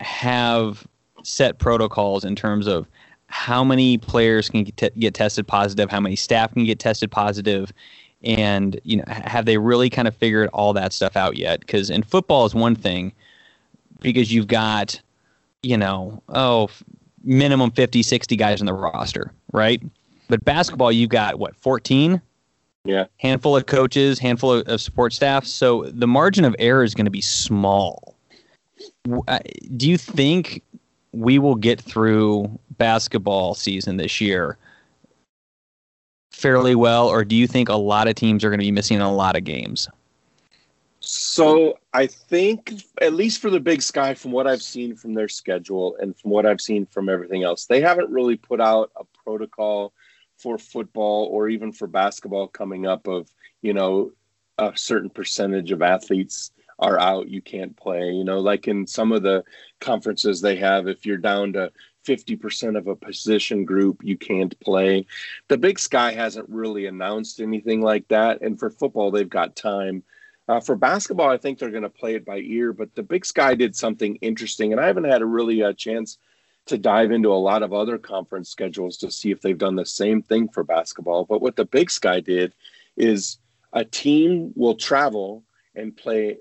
have 0.00 0.86
set 1.22 1.58
protocols 1.58 2.24
in 2.24 2.34
terms 2.34 2.66
of 2.66 2.86
how 3.26 3.62
many 3.62 3.98
players 3.98 4.48
can 4.48 4.64
get, 4.64 4.98
get 4.98 5.12
tested 5.12 5.46
positive, 5.46 5.90
how 5.90 6.00
many 6.00 6.16
staff 6.16 6.54
can 6.54 6.64
get 6.64 6.78
tested 6.78 7.10
positive, 7.10 7.72
and 8.24 8.80
you 8.84 8.96
know, 8.96 9.04
have 9.06 9.44
they 9.44 9.58
really 9.58 9.90
kind 9.90 10.08
of 10.08 10.16
figured 10.16 10.48
all 10.54 10.72
that 10.72 10.94
stuff 10.94 11.14
out 11.16 11.36
yet? 11.36 11.60
Because 11.60 11.90
in 11.90 12.02
football 12.02 12.46
is 12.46 12.54
one 12.54 12.74
thing 12.74 13.12
because 14.00 14.32
you've 14.32 14.46
got, 14.46 15.00
you 15.62 15.76
know, 15.76 16.22
oh, 16.28 16.68
minimum 17.22 17.70
50, 17.70 18.02
60 18.02 18.36
guys 18.36 18.60
in 18.60 18.66
the 18.66 18.72
roster, 18.72 19.32
right? 19.52 19.82
But 20.28 20.44
basketball, 20.44 20.92
you've 20.92 21.10
got 21.10 21.38
what, 21.38 21.56
14? 21.56 22.20
Yeah. 22.84 23.06
Handful 23.18 23.56
of 23.56 23.66
coaches, 23.66 24.18
handful 24.18 24.52
of, 24.52 24.68
of 24.68 24.80
support 24.80 25.12
staff. 25.12 25.44
So 25.44 25.84
the 25.84 26.06
margin 26.06 26.44
of 26.44 26.56
error 26.58 26.82
is 26.82 26.94
going 26.94 27.04
to 27.04 27.10
be 27.10 27.20
small. 27.20 28.16
Do 29.04 29.88
you 29.88 29.98
think 29.98 30.62
we 31.12 31.38
will 31.38 31.56
get 31.56 31.80
through 31.80 32.58
basketball 32.78 33.54
season 33.54 33.96
this 33.96 34.20
year 34.20 34.56
fairly 36.30 36.74
well, 36.74 37.08
or 37.08 37.24
do 37.24 37.36
you 37.36 37.46
think 37.46 37.68
a 37.68 37.74
lot 37.74 38.08
of 38.08 38.14
teams 38.14 38.44
are 38.44 38.48
going 38.48 38.60
to 38.60 38.64
be 38.64 38.72
missing 38.72 39.00
a 39.00 39.12
lot 39.12 39.36
of 39.36 39.44
games? 39.44 39.88
So 41.00 41.78
I 41.94 42.06
think, 42.06 42.74
at 43.00 43.14
least 43.14 43.40
for 43.40 43.48
the 43.48 43.58
Big 43.60 43.80
Sky, 43.80 44.14
from 44.14 44.32
what 44.32 44.46
I've 44.46 44.62
seen 44.62 44.94
from 44.94 45.14
their 45.14 45.28
schedule 45.28 45.96
and 45.98 46.16
from 46.16 46.30
what 46.30 46.44
I've 46.44 46.60
seen 46.60 46.84
from 46.86 47.08
everything 47.08 47.42
else, 47.42 47.66
they 47.66 47.80
haven't 47.80 48.10
really 48.10 48.36
put 48.36 48.60
out 48.60 48.90
a 48.96 49.04
protocol 49.24 49.94
for 50.36 50.58
football 50.58 51.28
or 51.30 51.48
even 51.48 51.72
for 51.72 51.86
basketball 51.86 52.48
coming 52.48 52.86
up 52.86 53.06
of 53.06 53.30
you 53.62 53.74
know 53.74 54.10
a 54.58 54.72
certain 54.74 55.10
percentage 55.10 55.70
of 55.70 55.82
athletes 55.82 56.50
are 56.78 56.98
out 56.98 57.28
you 57.28 57.42
can't 57.42 57.76
play 57.76 58.10
you 58.10 58.24
know 58.24 58.38
like 58.38 58.66
in 58.66 58.86
some 58.86 59.12
of 59.12 59.22
the 59.22 59.44
conferences 59.80 60.40
they 60.40 60.56
have 60.56 60.88
if 60.88 61.04
you're 61.04 61.18
down 61.18 61.52
to 61.52 61.70
50% 62.06 62.78
of 62.78 62.86
a 62.86 62.96
position 62.96 63.66
group 63.66 64.00
you 64.02 64.16
can't 64.16 64.58
play. 64.60 65.04
The 65.48 65.58
big 65.58 65.78
sky 65.78 66.12
hasn't 66.12 66.48
really 66.48 66.86
announced 66.86 67.40
anything 67.40 67.82
like 67.82 68.08
that 68.08 68.40
and 68.40 68.58
for 68.58 68.70
football 68.70 69.10
they've 69.10 69.28
got 69.28 69.54
time 69.54 70.02
uh, 70.50 70.58
for 70.58 70.74
basketball, 70.74 71.30
I 71.30 71.36
think 71.36 71.58
they're 71.58 71.70
going 71.70 71.84
to 71.84 71.88
play 71.88 72.16
it 72.16 72.24
by 72.24 72.38
ear, 72.38 72.72
but 72.72 72.92
the 72.96 73.04
Big 73.04 73.24
Sky 73.24 73.54
did 73.54 73.76
something 73.76 74.16
interesting, 74.16 74.72
and 74.72 74.80
I 74.80 74.86
haven't 74.88 75.04
had 75.04 75.22
a 75.22 75.26
really 75.26 75.60
a 75.60 75.68
uh, 75.68 75.72
chance 75.72 76.18
to 76.66 76.76
dive 76.76 77.12
into 77.12 77.32
a 77.32 77.34
lot 77.34 77.62
of 77.62 77.72
other 77.72 77.98
conference 77.98 78.48
schedules 78.50 78.96
to 78.96 79.12
see 79.12 79.30
if 79.30 79.40
they've 79.40 79.56
done 79.56 79.76
the 79.76 79.86
same 79.86 80.22
thing 80.22 80.48
for 80.48 80.64
basketball. 80.64 81.24
But 81.24 81.40
what 81.40 81.54
the 81.54 81.64
Big 81.64 81.88
Sky 81.88 82.18
did 82.18 82.52
is 82.96 83.38
a 83.72 83.84
team 83.84 84.52
will 84.56 84.74
travel 84.74 85.44
and 85.76 85.96
play 85.96 86.38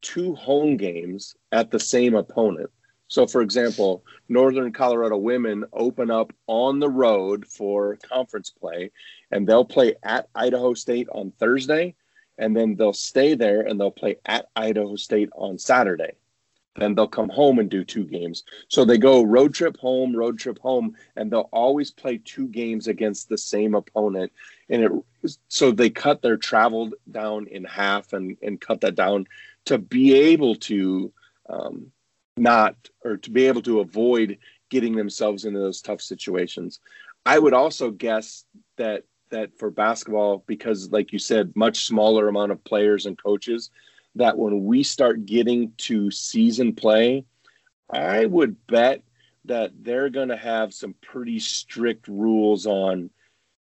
two 0.00 0.34
home 0.34 0.76
games 0.76 1.36
at 1.52 1.70
the 1.70 1.78
same 1.78 2.16
opponent. 2.16 2.70
So, 3.06 3.24
for 3.24 3.40
example, 3.40 4.02
Northern 4.28 4.72
Colorado 4.72 5.16
women 5.16 5.64
open 5.72 6.10
up 6.10 6.32
on 6.48 6.80
the 6.80 6.90
road 6.90 7.46
for 7.46 7.98
conference 8.02 8.50
play, 8.50 8.90
and 9.30 9.46
they'll 9.46 9.64
play 9.64 9.94
at 10.02 10.28
Idaho 10.34 10.74
State 10.74 11.08
on 11.12 11.30
Thursday 11.38 11.94
and 12.38 12.56
then 12.56 12.76
they'll 12.76 12.92
stay 12.92 13.34
there 13.34 13.62
and 13.62 13.78
they'll 13.78 13.90
play 13.90 14.16
at 14.26 14.46
Idaho 14.56 14.96
State 14.96 15.30
on 15.34 15.58
Saturday. 15.58 16.12
Then 16.76 16.94
they'll 16.94 17.06
come 17.06 17.28
home 17.28 17.60
and 17.60 17.70
do 17.70 17.84
two 17.84 18.04
games. 18.04 18.42
So 18.68 18.84
they 18.84 18.98
go 18.98 19.22
road 19.22 19.54
trip 19.54 19.76
home, 19.76 20.14
road 20.14 20.38
trip 20.38 20.58
home, 20.58 20.96
and 21.14 21.30
they'll 21.30 21.48
always 21.52 21.92
play 21.92 22.18
two 22.18 22.48
games 22.48 22.88
against 22.88 23.28
the 23.28 23.38
same 23.38 23.76
opponent. 23.76 24.32
And 24.68 24.82
it 24.82 25.38
so 25.48 25.70
they 25.70 25.88
cut 25.88 26.20
their 26.20 26.36
travel 26.36 26.90
down 27.10 27.46
in 27.46 27.64
half 27.64 28.12
and 28.12 28.36
and 28.42 28.60
cut 28.60 28.80
that 28.80 28.96
down 28.96 29.26
to 29.66 29.78
be 29.78 30.14
able 30.14 30.56
to 30.56 31.12
um, 31.48 31.92
not 32.36 32.74
or 33.04 33.18
to 33.18 33.30
be 33.30 33.46
able 33.46 33.62
to 33.62 33.80
avoid 33.80 34.38
getting 34.68 34.96
themselves 34.96 35.44
into 35.44 35.60
those 35.60 35.80
tough 35.80 36.00
situations. 36.00 36.80
I 37.24 37.38
would 37.38 37.54
also 37.54 37.90
guess 37.90 38.44
that 38.76 39.04
that 39.34 39.58
for 39.58 39.70
basketball, 39.70 40.44
because 40.46 40.90
like 40.92 41.12
you 41.12 41.18
said, 41.18 41.54
much 41.56 41.86
smaller 41.86 42.28
amount 42.28 42.52
of 42.52 42.64
players 42.64 43.04
and 43.04 43.20
coaches, 43.20 43.70
that 44.14 44.38
when 44.38 44.64
we 44.64 44.82
start 44.82 45.26
getting 45.26 45.72
to 45.76 46.10
season 46.10 46.74
play, 46.74 47.24
I 47.90 48.24
would 48.26 48.56
bet 48.68 49.02
that 49.46 49.72
they're 49.82 50.08
going 50.08 50.28
to 50.28 50.36
have 50.36 50.72
some 50.72 50.94
pretty 51.02 51.38
strict 51.40 52.08
rules 52.08 52.66
on 52.66 53.10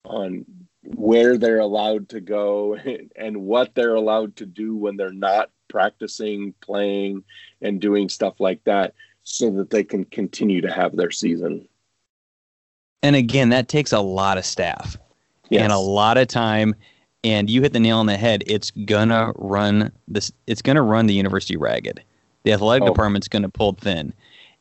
on 0.05 0.45
where 0.83 1.37
they're 1.37 1.59
allowed 1.59 2.07
to 2.09 2.21
go 2.21 2.77
and 3.15 3.37
what 3.37 3.75
they're 3.75 3.95
allowed 3.95 4.37
to 4.37 4.45
do 4.45 4.75
when 4.75 4.95
they're 4.95 5.11
not 5.11 5.51
practicing, 5.67 6.53
playing, 6.61 7.25
and 7.61 7.81
doing 7.81 8.07
stuff 8.07 8.39
like 8.39 8.63
that 8.63 8.93
so 9.23 9.51
that 9.51 9.69
they 9.69 9.83
can 9.83 10.05
continue 10.05 10.61
to 10.61 10.71
have 10.71 10.95
their 10.95 11.11
season. 11.11 11.67
And 13.03 13.17
again, 13.17 13.49
that 13.49 13.67
takes 13.67 13.91
a 13.91 13.99
lot 13.99 14.37
of 14.37 14.45
staff 14.45 14.97
yes. 15.49 15.63
and 15.63 15.71
a 15.71 15.77
lot 15.77 16.17
of 16.17 16.27
time. 16.27 16.75
And 17.23 17.49
you 17.49 17.61
hit 17.61 17.73
the 17.73 17.79
nail 17.79 17.97
on 17.97 18.05
the 18.05 18.15
head. 18.15 18.43
It's 18.45 18.71
gonna 18.85 19.33
run 19.35 19.91
this. 20.07 20.31
It's 20.45 20.61
gonna 20.61 20.83
run 20.83 21.07
the 21.07 21.13
university 21.13 21.57
ragged. 21.57 22.01
The 22.43 22.53
athletic 22.53 22.83
oh. 22.83 22.87
department's 22.87 23.27
gonna 23.27 23.49
pull 23.49 23.73
thin, 23.73 24.13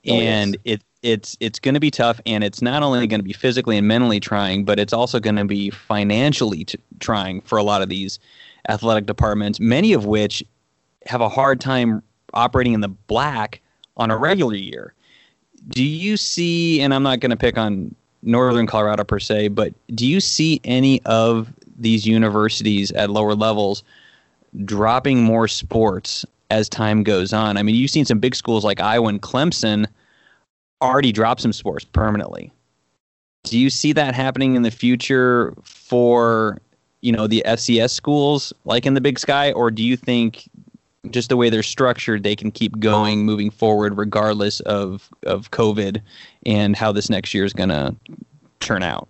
oh, 0.09 0.14
and 0.14 0.57
yes. 0.64 0.77
it 0.77 0.83
it's 1.07 1.37
it's 1.40 1.61
going 1.61 1.75
to 1.75 1.81
be 1.81 1.90
tough 1.90 2.20
and 2.27 2.42
it's 2.42 2.61
not 2.61 2.83
only 2.83 3.07
going 3.07 3.20
to 3.20 3.25
be 3.25 3.33
physically 3.33 3.79
and 3.79 3.87
mentally 3.87 4.18
trying 4.18 4.64
but 4.64 4.79
it's 4.79 4.92
also 4.92 5.20
going 5.20 5.37
to 5.37 5.44
be 5.44 5.70
financially 5.70 6.64
t- 6.64 6.79
trying 6.99 7.40
for 7.42 7.59
a 7.59 7.62
lot 7.62 7.81
of 7.81 7.88
these 7.88 8.18
athletic 8.68 9.07
departments 9.07 9.61
many 9.61 9.92
of 9.92 10.05
which 10.05 10.42
have 11.07 11.20
a 11.20 11.29
hard 11.29 11.61
time 11.61 12.03
operating 12.35 12.72
in 12.72 12.81
the 12.81 12.88
black 12.88 13.61
on 13.96 14.11
a 14.11 14.16
regular 14.16 14.57
year 14.57 14.94
do 15.68 15.85
you 15.85 16.16
see 16.16 16.81
and 16.81 16.92
i'm 16.92 17.05
not 17.05 17.20
going 17.20 17.31
to 17.31 17.37
pick 17.37 17.57
on 17.57 17.94
northern 18.27 18.67
colorado 18.67 19.05
per 19.05 19.19
se 19.19 19.49
but 19.49 19.73
do 19.95 20.07
you 20.07 20.21
see 20.21 20.61
any 20.65 21.01
of 21.07 21.53
these 21.79 22.07
universities 22.07 22.93
at 22.93 23.11
lower 23.11 23.35
levels 23.35 23.83
dropping 24.65 25.23
more 25.23 25.49
sports 25.49 26.25
as 26.51 26.69
time 26.69 27.03
goes 27.03 27.33
on 27.33 27.57
i 27.57 27.62
mean 27.62 27.75
you've 27.75 27.91
seen 27.91 28.05
some 28.05 28.19
big 28.19 28.35
schools 28.35 28.65
like 28.65 28.81
iowa 28.81 29.09
and 29.09 29.23
clemson 29.23 29.87
already 30.83 31.12
dropped 31.12 31.41
some 31.41 31.53
sports 31.53 31.85
permanently. 31.85 32.53
Do 33.45 33.59
you 33.59 33.71
see 33.71 33.93
that 33.93 34.15
happening 34.15 34.57
in 34.57 34.62
the 34.62 34.71
future 34.71 35.55
for 35.62 36.59
you 37.01 37.12
know 37.12 37.27
the 37.27 37.43
FCS 37.47 37.91
schools 37.91 38.53
like 38.65 38.87
in 38.87 38.95
the 38.95 39.01
Big 39.01 39.19
Sky, 39.19 39.53
or 39.53 39.71
do 39.71 39.83
you 39.83 39.97
think 39.97 40.49
just 41.11 41.29
the 41.29 41.37
way 41.37 41.51
they're 41.51 41.62
structured, 41.62 42.23
they 42.23 42.37
can 42.37 42.51
keep 42.51 42.79
going 42.79 43.25
moving 43.25 43.51
forward 43.51 43.97
regardless 43.97 44.61
of 44.61 45.11
of 45.25 45.51
COVID 45.51 46.01
and 46.45 46.77
how 46.77 46.92
this 46.92 47.11
next 47.11 47.35
year 47.35 47.45
is 47.45 47.53
going 47.53 47.71
to 47.71 47.95
turn 48.61 48.83
out? 48.83 49.09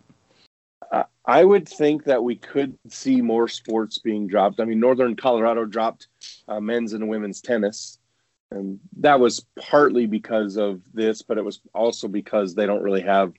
I 1.28 1.44
would 1.44 1.68
think 1.68 2.04
that 2.04 2.22
we 2.22 2.36
could 2.36 2.78
see 2.88 3.20
more 3.20 3.48
sports 3.48 3.98
being 3.98 4.28
dropped. 4.28 4.60
I 4.60 4.64
mean, 4.64 4.78
Northern 4.78 5.16
Colorado 5.16 5.64
dropped 5.64 6.06
uh, 6.46 6.60
men's 6.60 6.92
and 6.92 7.08
women's 7.08 7.40
tennis 7.40 7.98
and 8.50 8.78
that 8.98 9.18
was 9.18 9.44
partly 9.58 10.06
because 10.06 10.56
of 10.56 10.80
this, 10.94 11.22
but 11.22 11.38
it 11.38 11.44
was 11.44 11.60
also 11.74 12.08
because 12.08 12.54
they 12.54 12.66
don't 12.66 12.82
really 12.82 13.02
have 13.02 13.32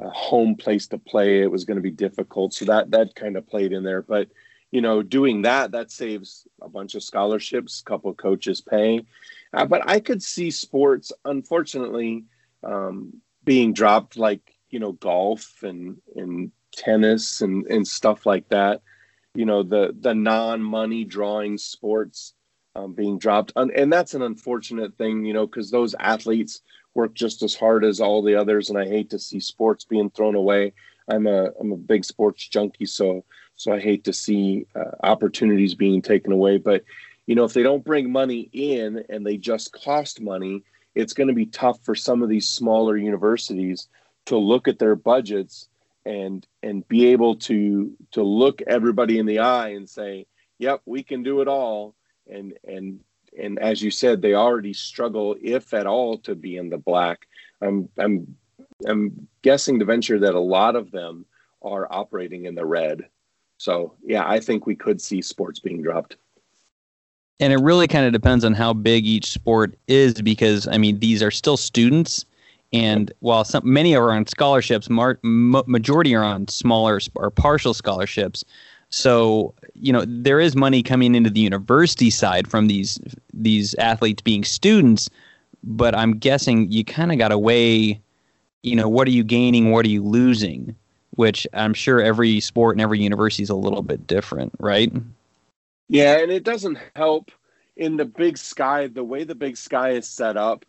a 0.00 0.10
home 0.10 0.54
place 0.54 0.86
to 0.88 0.98
play. 0.98 1.40
It 1.40 1.50
was 1.50 1.64
going 1.64 1.76
to 1.76 1.82
be 1.82 1.90
difficult, 1.90 2.52
so 2.52 2.64
that 2.66 2.90
that 2.90 3.14
kind 3.14 3.36
of 3.36 3.46
played 3.46 3.72
in 3.72 3.82
there. 3.82 4.02
But 4.02 4.28
you 4.74 4.80
know, 4.80 5.04
doing 5.04 5.42
that 5.42 5.70
that 5.70 5.92
saves 5.92 6.48
a 6.60 6.68
bunch 6.68 6.96
of 6.96 7.04
scholarships, 7.04 7.80
a 7.80 7.84
couple 7.84 8.12
coaches 8.12 8.60
paying. 8.60 9.06
Uh, 9.52 9.64
but 9.64 9.88
I 9.88 10.00
could 10.00 10.20
see 10.20 10.50
sports, 10.50 11.12
unfortunately, 11.24 12.24
um, 12.64 13.20
being 13.44 13.72
dropped, 13.72 14.16
like 14.16 14.40
you 14.70 14.80
know, 14.80 14.90
golf 14.90 15.62
and 15.62 15.98
and 16.16 16.50
tennis 16.72 17.40
and 17.40 17.64
and 17.68 17.86
stuff 17.86 18.26
like 18.26 18.48
that. 18.48 18.82
You 19.36 19.46
know, 19.46 19.62
the 19.62 19.94
the 19.96 20.12
non 20.12 20.60
money 20.60 21.04
drawing 21.04 21.56
sports 21.56 22.34
um, 22.74 22.94
being 22.94 23.16
dropped. 23.16 23.52
And, 23.54 23.70
and 23.70 23.92
that's 23.92 24.14
an 24.14 24.22
unfortunate 24.22 24.98
thing, 24.98 25.24
you 25.24 25.34
know, 25.34 25.46
because 25.46 25.70
those 25.70 25.94
athletes 26.00 26.62
work 26.94 27.14
just 27.14 27.44
as 27.44 27.54
hard 27.54 27.84
as 27.84 28.00
all 28.00 28.22
the 28.24 28.34
others. 28.34 28.70
And 28.70 28.78
I 28.80 28.88
hate 28.88 29.10
to 29.10 29.20
see 29.20 29.38
sports 29.38 29.84
being 29.84 30.10
thrown 30.10 30.34
away. 30.34 30.72
I'm 31.06 31.28
a 31.28 31.50
I'm 31.60 31.70
a 31.70 31.76
big 31.76 32.04
sports 32.04 32.48
junkie, 32.48 32.86
so 32.86 33.24
so 33.56 33.72
I 33.72 33.80
hate 33.80 34.04
to 34.04 34.12
see 34.12 34.66
uh, 34.74 34.90
opportunities 35.02 35.74
being 35.74 36.02
taken 36.02 36.32
away. 36.32 36.58
But 36.58 36.84
you 37.26 37.34
know, 37.34 37.44
if 37.44 37.52
they 37.52 37.62
don't 37.62 37.84
bring 37.84 38.12
money 38.12 38.50
in 38.52 39.04
and 39.08 39.26
they 39.26 39.36
just 39.36 39.72
cost 39.72 40.20
money, 40.20 40.62
it's 40.94 41.14
going 41.14 41.28
to 41.28 41.34
be 41.34 41.46
tough 41.46 41.82
for 41.82 41.94
some 41.94 42.22
of 42.22 42.28
these 42.28 42.48
smaller 42.48 42.96
universities 42.96 43.88
to 44.26 44.36
look 44.36 44.68
at 44.68 44.78
their 44.78 44.96
budgets 44.96 45.68
and 46.04 46.46
and 46.62 46.86
be 46.88 47.06
able 47.06 47.36
to 47.36 47.92
to 48.12 48.22
look 48.22 48.60
everybody 48.62 49.18
in 49.18 49.26
the 49.26 49.38
eye 49.38 49.68
and 49.68 49.88
say, 49.88 50.26
"Yep, 50.58 50.82
we 50.86 51.02
can 51.02 51.22
do 51.22 51.40
it 51.40 51.48
all." 51.48 51.94
and 52.28 52.54
and 52.64 53.00
and 53.36 53.58
as 53.58 53.82
you 53.82 53.90
said, 53.90 54.22
they 54.22 54.34
already 54.34 54.72
struggle, 54.72 55.34
if 55.42 55.74
at 55.74 55.88
all, 55.88 56.18
to 56.18 56.36
be 56.36 56.56
in 56.56 56.70
the 56.70 56.78
black. 56.78 57.26
I'm 57.60 57.88
I'm 57.98 58.36
I'm 58.86 59.28
guessing 59.42 59.78
to 59.78 59.84
venture 59.84 60.18
that 60.20 60.34
a 60.34 60.40
lot 60.40 60.76
of 60.76 60.90
them 60.90 61.26
are 61.62 61.88
operating 61.90 62.44
in 62.44 62.54
the 62.54 62.66
red. 62.66 63.08
So 63.58 63.94
yeah, 64.04 64.28
I 64.28 64.40
think 64.40 64.66
we 64.66 64.76
could 64.76 65.00
see 65.00 65.22
sports 65.22 65.60
being 65.60 65.82
dropped. 65.82 66.16
And 67.40 67.52
it 67.52 67.58
really 67.58 67.88
kind 67.88 68.06
of 68.06 68.12
depends 68.12 68.44
on 68.44 68.54
how 68.54 68.72
big 68.72 69.06
each 69.06 69.26
sport 69.30 69.76
is, 69.88 70.14
because 70.14 70.68
I 70.68 70.78
mean 70.78 70.98
these 71.00 71.22
are 71.22 71.30
still 71.30 71.56
students, 71.56 72.24
and 72.72 73.12
while 73.20 73.44
some 73.44 73.62
many 73.64 73.96
are 73.96 74.12
on 74.12 74.26
scholarships, 74.26 74.88
mar- 74.88 75.18
majority 75.22 76.14
are 76.14 76.24
on 76.24 76.46
smaller 76.48 77.00
or 77.16 77.30
partial 77.30 77.74
scholarships. 77.74 78.44
So 78.90 79.54
you 79.74 79.92
know 79.92 80.04
there 80.06 80.38
is 80.38 80.54
money 80.54 80.82
coming 80.82 81.14
into 81.14 81.30
the 81.30 81.40
university 81.40 82.10
side 82.10 82.48
from 82.48 82.68
these 82.68 83.00
these 83.32 83.74
athletes 83.76 84.22
being 84.22 84.44
students, 84.44 85.10
but 85.64 85.94
I'm 85.94 86.18
guessing 86.18 86.70
you 86.70 86.84
kind 86.84 87.10
of 87.10 87.18
got 87.18 87.28
to 87.28 87.38
weigh, 87.38 88.00
you 88.62 88.76
know, 88.76 88.88
what 88.88 89.08
are 89.08 89.12
you 89.12 89.24
gaining, 89.24 89.72
what 89.72 89.84
are 89.84 89.88
you 89.90 90.04
losing, 90.04 90.76
which 91.16 91.46
I'm 91.52 91.74
sure 91.74 92.00
every 92.00 92.40
sport 92.40 92.76
and 92.76 92.80
every 92.80 93.00
university 93.00 93.42
is 93.42 93.50
a 93.50 93.54
little 93.54 93.82
bit 93.82 94.06
different, 94.06 94.52
right? 94.58 94.92
Yeah, 95.88 96.18
and 96.18 96.32
it 96.32 96.44
doesn't 96.44 96.78
help 96.96 97.30
in 97.76 97.96
the 97.96 98.04
big 98.04 98.38
sky 98.38 98.86
the 98.86 99.04
way 99.04 99.24
the 99.24 99.34
big 99.34 99.56
sky 99.56 99.90
is 99.90 100.08
set 100.08 100.36
up. 100.36 100.64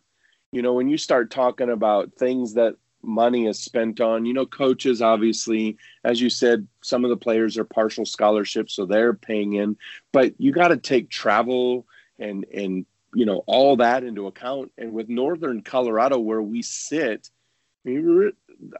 You 0.51 0.61
know, 0.61 0.73
when 0.73 0.87
you 0.87 0.97
start 0.97 1.31
talking 1.31 1.69
about 1.69 2.13
things 2.13 2.53
that 2.55 2.75
money 3.05 3.47
is 3.47 3.59
spent 3.59 4.01
on. 4.01 4.25
You 4.25 4.33
know, 4.33 4.45
coaches, 4.45 5.01
obviously, 5.01 5.77
as 6.03 6.19
you 6.19 6.29
said, 6.29 6.67
some 6.81 7.05
of 7.05 7.09
the 7.09 7.17
players 7.17 7.57
are 7.57 7.63
partial 7.63 8.05
scholarships, 8.05 8.73
so 8.73 8.85
they're 8.85 9.13
paying 9.13 9.53
in, 9.53 9.77
but 10.11 10.33
you 10.37 10.51
got 10.51 10.69
to 10.69 10.77
take 10.77 11.09
travel 11.09 11.85
and, 12.19 12.45
and, 12.53 12.85
you 13.13 13.25
know, 13.25 13.43
all 13.45 13.77
that 13.77 14.03
into 14.03 14.27
account. 14.27 14.71
And 14.77 14.91
with 14.93 15.09
Northern 15.09 15.61
Colorado, 15.61 16.19
where 16.19 16.41
we 16.41 16.61
sit, 16.61 17.29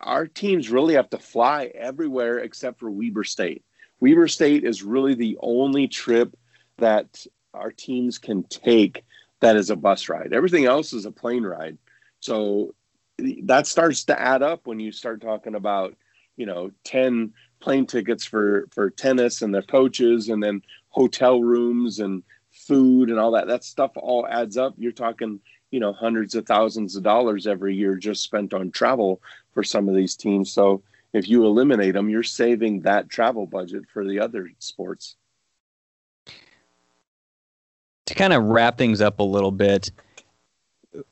our 0.02 0.28
teams 0.28 0.70
really 0.70 0.96
have 0.96 1.10
to 1.12 1.18
fly 1.18 1.72
everywhere 1.74 2.40
except 2.40 2.80
for 2.80 2.90
Weber 2.90 3.24
State. 3.24 3.64
Weber 4.00 4.28
State 4.28 4.64
is 4.64 4.84
really 4.84 5.16
the 5.16 5.38
only 5.42 5.88
trip 5.88 6.36
that 6.78 7.26
our 7.54 7.72
teams 7.72 8.18
can 8.18 8.44
take 8.44 9.04
that 9.42 9.56
is 9.56 9.70
a 9.70 9.76
bus 9.76 10.10
ride. 10.10 10.34
Everything 10.34 10.66
else 10.66 10.94
is 10.94 11.06
a 11.06 11.12
plane 11.12 11.44
ride. 11.44 11.78
So 12.20 12.74
that 13.44 13.68
starts 13.68 14.06
to 14.06 14.20
add 14.20 14.44
up 14.44 14.68
when 14.68 14.80
you 14.80 14.92
start 14.92 15.22
talking 15.22 15.56
about 15.56 15.96
you 16.36 16.46
know 16.46 16.72
10 16.84 17.34
plane 17.62 17.86
tickets 17.86 18.26
for 18.26 18.68
for 18.72 18.90
tennis 18.90 19.42
and 19.42 19.54
their 19.54 19.62
coaches 19.62 20.30
and 20.30 20.44
then 20.44 20.62
hotel 20.90 21.42
rooms 21.42 22.00
and 22.00 22.24
food 22.52 23.10
and 23.10 23.20
all 23.20 23.32
that 23.32 23.48
that 23.48 23.64
stuff 23.64 23.92
all 23.96 24.28
adds 24.28 24.58
up 24.58 24.74
you're 24.78 24.92
talking 24.92 25.40
you 25.76 25.82
know 25.82 25.92
hundreds 25.92 26.36
of 26.36 26.46
thousands 26.46 26.96
of 26.96 27.04
dollars 27.04 27.46
every 27.46 27.76
year 27.76 27.98
just 27.98 28.24
spent 28.24 28.54
on 28.54 28.72
travel 28.72 29.22
for 29.52 29.62
some 29.62 29.90
of 29.90 29.96
these 29.96 30.16
teams. 30.16 30.50
So 30.50 30.82
if 31.12 31.28
you 31.28 31.46
eliminate 31.46 31.96
them 31.96 32.10
you're 32.10 32.24
saving 32.24 32.80
that 32.84 33.10
travel 33.10 33.46
budget 33.46 33.84
for 33.92 34.06
the 34.06 34.18
other 34.22 34.50
sports. 34.60 35.18
To 38.06 38.16
kind 38.16 38.32
of 38.32 38.46
wrap 38.46 38.78
things 38.78 39.02
up 39.02 39.20
a 39.20 39.24
little 39.24 39.52
bit 39.52 39.92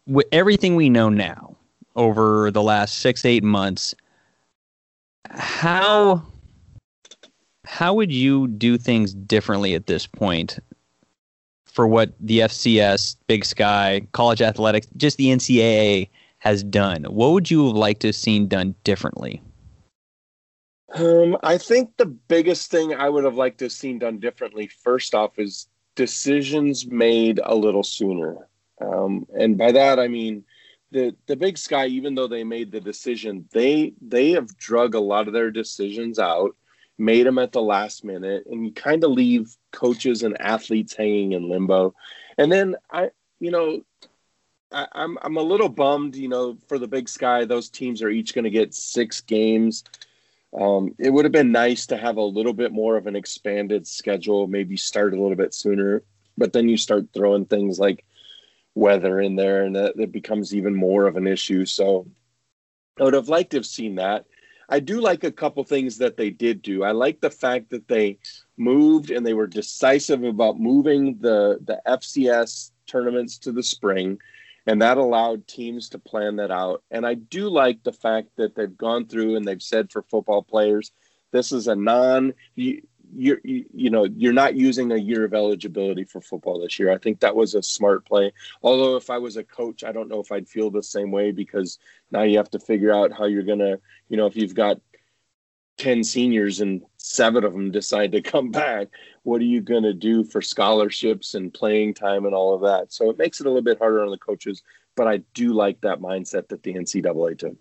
with 0.08 0.28
everything 0.32 0.78
we 0.78 0.90
know 0.90 1.10
now 1.10 1.58
over 1.98 2.50
the 2.50 2.64
last 2.64 3.00
six 3.00 3.26
eight 3.26 3.44
months 3.44 3.94
how 5.30 6.24
how 7.66 7.94
would 7.94 8.14
you 8.14 8.48
do 8.48 8.78
things 8.78 9.14
differently 9.14 9.74
at 9.74 9.88
this 9.88 10.08
point 10.08 10.58
for 11.74 11.88
what 11.88 12.14
the 12.20 12.40
FCS, 12.40 13.18
Big 13.28 13.44
Sky, 13.44 14.08
college 14.14 14.42
athletics, 14.42 14.88
just 14.96 15.18
the 15.18 15.28
NCAA 15.28 16.08
has 16.38 16.64
done? 16.64 17.04
What 17.06 17.32
would 17.32 17.52
you 17.52 17.68
have 17.68 17.76
liked 17.76 18.02
to 18.02 18.10
have 18.10 18.16
seen 18.16 18.48
done 18.48 18.76
differently? 18.84 19.42
Um, 20.94 21.36
I 21.42 21.58
think 21.58 21.98
the 21.98 22.06
biggest 22.06 22.70
thing 22.70 22.94
I 22.94 23.10
would 23.10 23.24
have 23.24 23.36
liked 23.36 23.58
to 23.60 23.66
have 23.66 23.72
seen 23.72 23.98
done 23.98 24.20
differently, 24.20 24.68
first 24.84 25.16
off, 25.16 25.40
is 25.40 25.68
decisions 25.96 26.86
made 26.86 27.40
a 27.44 27.56
little 27.56 27.84
sooner. 27.84 28.48
Um, 28.80 29.26
and 29.38 29.58
by 29.58 29.72
that, 29.72 30.00
I 30.00 30.08
mean, 30.08 30.44
the 30.92 31.16
the 31.26 31.36
big 31.36 31.58
sky 31.58 31.88
even 31.88 32.14
though 32.14 32.28
they 32.28 32.44
made 32.44 32.72
the 32.72 32.80
decision 32.80 33.50
they 33.52 33.94
they 34.00 34.30
have 34.30 34.56
drug 34.58 34.94
a 34.94 35.00
lot 35.00 35.28
of 35.28 35.34
their 35.34 35.50
decisions 35.50 36.20
out 36.20 36.56
made 36.98 37.26
them 37.26 37.40
at 37.40 37.52
the 37.52 37.62
last 37.62 38.04
minute, 38.04 38.46
and 38.46 38.66
you 38.66 38.72
kind 38.72 39.04
of 39.04 39.12
leave 39.12 39.56
coaches 39.72 40.24
and 40.24 40.40
athletes 40.40 40.96
hanging 40.96 41.34
in 41.34 41.50
limbo. 41.50 41.94
And 42.38 42.52
then 42.52 42.76
I, 42.92 43.10
you 43.40 43.52
know, 43.52 43.82
I, 44.72 44.88
I'm 44.94 45.18
I'm 45.22 45.38
a 45.38 45.42
little 45.42 45.70
bummed. 45.70 46.16
You 46.16 46.30
know, 46.30 46.58
for 46.68 46.80
the 46.80 46.88
Big 46.88 47.10
Sky, 47.10 47.46
those 47.46 47.70
teams 47.70 48.02
are 48.02 48.10
each 48.10 48.34
going 48.34 48.46
to 48.46 48.50
get 48.50 48.74
six 48.74 49.22
games. 49.22 49.84
Um, 50.60 50.94
it 51.00 51.10
would 51.10 51.26
have 51.26 51.32
been 51.32 51.52
nice 51.52 51.88
to 51.88 51.98
have 51.98 52.18
a 52.18 52.22
little 52.22 52.54
bit 52.54 52.72
more 52.72 52.96
of 52.96 53.08
an 53.08 53.16
expanded 53.16 53.88
schedule, 53.88 54.46
maybe 54.48 54.78
start 54.78 55.14
a 55.14 55.20
little 55.20 55.36
bit 55.36 55.54
sooner. 55.54 56.04
But 56.38 56.54
then 56.54 56.70
you 56.70 56.78
start 56.78 57.08
throwing 57.14 57.46
things 57.46 57.80
like 57.80 58.06
weather 58.76 59.20
in 59.20 59.36
there, 59.36 59.64
and 59.64 59.76
that, 59.76 59.98
that 59.98 60.12
becomes 60.12 60.54
even 60.54 60.76
more 60.76 61.08
of 61.08 61.18
an 61.18 61.28
issue. 61.28 61.66
So 61.66 62.08
I 63.00 63.04
would 63.04 63.14
have 63.14 63.30
liked 63.30 63.52
to 63.52 63.58
have 63.58 63.66
seen 63.66 63.96
that. 63.96 64.26
I 64.70 64.80
do 64.80 65.02
like 65.02 65.24
a 65.24 65.32
couple 65.32 65.64
things 65.64 65.98
that 65.98 66.18
they 66.18 66.30
did 66.30 66.62
do. 66.62 66.84
I 66.84 66.92
like 66.92 67.22
the 67.22 67.30
fact 67.30 67.70
that 67.72 67.88
they 67.88 68.18
moved 68.58 69.12
and 69.12 69.26
they 69.26 69.34
were 69.34 69.48
decisive 69.48 70.24
about 70.24 70.60
moving 70.60 71.18
the 71.20 71.60
the 71.66 71.82
FCS 71.88 72.72
tournaments 72.88 73.38
to 73.40 73.52
the 73.52 73.64
spring 73.64 74.20
and 74.66 74.82
that 74.82 74.98
allowed 74.98 75.48
teams 75.48 75.90
to 75.90 76.00
plan 76.00 76.38
that 76.38 76.52
out. 76.52 76.84
And 76.92 77.06
I 77.06 77.16
do 77.16 77.50
like 77.50 77.84
the 77.84 77.92
fact 77.92 78.30
that 78.38 78.56
they've 78.56 78.78
gone 78.78 79.08
through 79.08 79.36
and 79.36 79.46
they've 79.46 79.62
said 79.62 79.92
for 79.92 80.04
football 80.04 80.42
players, 80.42 80.92
this 81.32 81.52
is 81.52 81.68
a 81.68 81.76
non 81.76 82.34
you 83.16 83.40
you 83.44 83.90
know 83.90 84.06
you're 84.06 84.34
not 84.34 84.56
using 84.56 84.92
a 84.92 84.98
year 84.98 85.24
of 85.24 85.34
eligibility 85.34 86.04
for 86.04 86.22
football 86.22 86.60
this 86.60 86.80
year. 86.80 86.92
I 86.92 86.98
think 86.98 87.20
that 87.20 87.36
was 87.36 87.56
a 87.56 87.64
smart 87.64 88.06
play. 88.06 88.32
Although 88.62 88.96
if 88.96 89.10
I 89.10 89.18
was 89.18 89.38
a 89.38 89.44
coach, 89.44 89.84
I 89.84 89.92
don't 89.92 90.10
know 90.10 90.20
if 90.20 90.32
I'd 90.32 90.48
feel 90.48 90.70
the 90.70 90.84
same 90.84 91.12
way 91.12 91.32
because 91.32 91.80
now 92.12 92.24
you 92.24 92.38
have 92.38 92.52
to 92.52 92.60
figure 92.60 92.94
out 92.94 93.12
how 93.12 93.26
you're 93.26 93.44
gonna 93.44 93.78
you 94.10 94.18
know 94.18 94.26
if 94.26 94.36
you've 94.36 94.56
got 94.56 94.80
10 95.78 96.04
seniors 96.04 96.62
and 96.62 96.84
seven 96.98 97.44
of 97.44 97.54
them 97.54 97.72
decide 97.72 98.12
to 98.12 98.22
come 98.34 98.52
back 98.52 98.88
what 99.24 99.42
are 99.42 99.46
you 99.46 99.62
going 99.62 99.84
to 99.84 99.94
do 99.94 100.24
for 100.24 100.42
scholarships 100.42 101.34
and 101.34 101.54
playing 101.54 101.94
time 101.94 102.26
and 102.26 102.36
all 102.36 102.54
of 102.54 102.62
that 102.62 102.94
so 102.94 103.10
it 103.10 103.18
makes 103.18 103.40
it 103.40 103.48
a 103.48 103.50
little 103.50 103.64
bit 103.64 103.80
harder 103.80 104.04
on 104.04 104.12
the 104.12 104.18
coaches 104.18 104.62
but 104.96 105.08
i 105.08 105.18
do 105.34 105.52
like 105.52 105.82
that 105.82 106.00
mindset 106.00 106.48
that 106.48 106.62
the 106.62 106.74
ncaa 106.74 107.38
took 107.38 107.56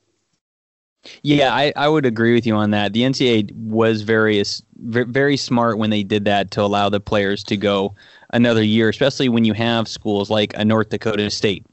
yeah 1.23 1.55
i, 1.55 1.73
I 1.77 1.89
would 1.89 2.07
agree 2.07 2.35
with 2.35 2.47
you 2.47 2.55
on 2.55 2.71
that 2.71 2.93
the 2.93 3.03
ncaa 3.03 3.53
was 3.57 4.03
very 4.03 4.43
very 4.77 5.37
smart 5.37 5.79
when 5.79 5.91
they 5.91 6.03
did 6.03 6.25
that 6.25 6.51
to 6.53 6.63
allow 6.63 6.89
the 6.89 7.01
players 7.01 7.43
to 7.45 7.57
go 7.57 7.95
another 8.33 8.63
year 8.63 8.89
especially 8.89 9.29
when 9.29 9.45
you 9.45 9.53
have 9.53 9.89
schools 9.89 10.31
like 10.31 10.53
a 10.57 10.65
north 10.65 10.91
dakota 10.91 11.31
state 11.31 11.67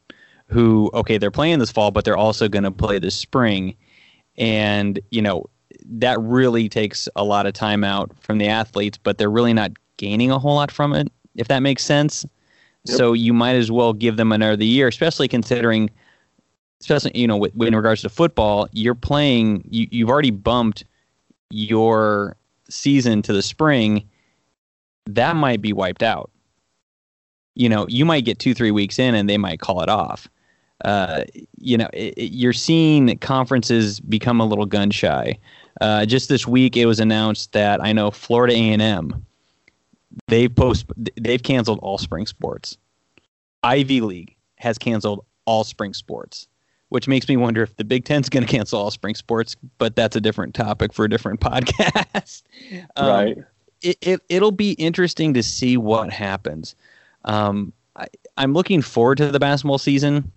who 0.48 0.89
okay 0.94 1.18
they're 1.18 1.32
playing 1.32 1.60
this 1.60 1.72
fall 1.72 1.92
but 1.92 2.06
they're 2.06 2.18
also 2.18 2.48
going 2.48 2.63
to 2.63 2.72
play 2.72 2.98
this 2.98 3.15
spring 3.15 3.76
and 4.38 5.00
you 5.12 5.22
know 5.22 5.46
that 5.89 6.20
really 6.22 6.70
takes 6.70 7.10
a 7.15 7.24
lot 7.24 7.46
of 7.46 7.54
time 7.54 7.84
out 7.84 8.12
from 8.22 8.38
the 8.38 8.48
athletes, 8.48 8.98
but 8.98 9.18
they're 9.18 9.30
really 9.30 9.54
not 9.54 9.72
gaining 9.98 10.32
a 10.32 10.39
whole 10.39 10.56
lot 10.56 10.72
from 10.72 10.94
it, 10.94 11.12
if 11.36 11.48
that 11.48 11.60
makes 11.60 11.84
sense. 11.84 12.26
Yep. 12.86 12.98
So 12.98 13.13
you 13.13 13.34
might 13.34 13.56
as 13.56 13.72
well 13.72 13.94
give 13.94 14.18
them 14.18 14.32
another 14.32 14.63
year, 14.63 14.88
especially 14.88 15.28
considering, 15.28 15.89
especially 16.82 17.12
you 17.13 17.28
know, 17.28 17.38
with, 17.38 17.62
in 17.62 17.76
regards 17.76 18.02
to 18.02 18.10
football, 18.10 18.68
you're 18.72 18.96
playing. 18.96 19.68
You, 19.70 19.88
you've 19.92 20.10
already 20.10 20.32
bumped 20.32 20.84
your 21.50 22.36
season 22.70 23.22
to 23.24 23.34
the 23.34 23.42
spring. 23.42 24.08
That 25.08 25.36
might 25.36 25.62
be 25.62 25.74
wiped 25.74 26.04
out. 26.04 26.30
You 27.56 27.68
know, 27.70 27.88
you 27.89 28.06
might 28.06 28.26
get 28.26 28.39
two, 28.39 28.54
three 28.54 28.72
weeks 28.72 29.00
in, 29.00 29.15
and 29.15 29.30
they 29.30 29.38
might 29.38 29.60
call 29.60 29.82
it 29.82 29.89
off. 29.89 30.30
Uh, 30.86 31.24
you 31.58 31.78
know, 31.78 31.89
it, 31.92 32.13
it, 32.15 32.32
you're 32.32 32.54
seeing 32.54 33.18
conferences 33.18 34.00
become 34.00 34.39
a 34.39 34.46
little 34.46 34.65
gun 34.65 34.92
shy. 34.92 35.38
Uh, 35.82 36.06
just 36.06 36.30
this 36.30 36.48
week, 36.48 36.78
it 36.78 36.86
was 36.86 37.00
announced 37.00 37.52
that 37.52 37.84
I 37.84 37.92
know 37.92 38.12
Florida 38.12 38.54
A&M 38.54 39.26
they've 40.28 40.54
post 40.54 40.86
they've 41.15 41.44
canceled 41.44 41.80
all 41.82 41.98
spring 41.98 42.26
sports. 42.26 42.78
Ivy 43.63 44.02
League 44.02 44.36
has 44.56 44.78
canceled 44.78 45.26
all 45.46 45.63
spring 45.63 45.94
sports, 45.94 46.48
which 46.89 47.08
makes 47.08 47.28
me 47.28 47.38
wonder 47.38 47.63
if 47.63 47.75
the 47.78 47.84
Big 47.84 48.06
Ten's 48.06 48.30
going 48.30 48.45
to 48.45 48.52
cancel 48.52 48.80
all 48.80 48.91
spring 48.91 49.15
sports. 49.15 49.56
But 49.78 49.95
that's 49.95 50.15
a 50.15 50.21
different 50.21 50.54
topic 50.54 50.93
for 50.93 51.06
a 51.06 51.10
different 51.10 51.39
podcast. 51.41 52.43
Um, 52.95 53.08
right. 53.08 53.38
It, 53.82 53.97
it 54.02 54.21
it'll 54.30 54.52
be 54.52 54.73
interesting 54.73 55.34
to 55.36 55.43
see 55.43 55.78
what 55.78 56.12
happens. 56.12 56.75
Um, 57.25 57.71
I, 57.95 58.08
I'm 58.38 58.54
looking 58.54 58.82
forward 58.82 59.17
to 59.19 59.32
the 59.32 59.39
basketball 59.39 59.78
season. 59.78 60.32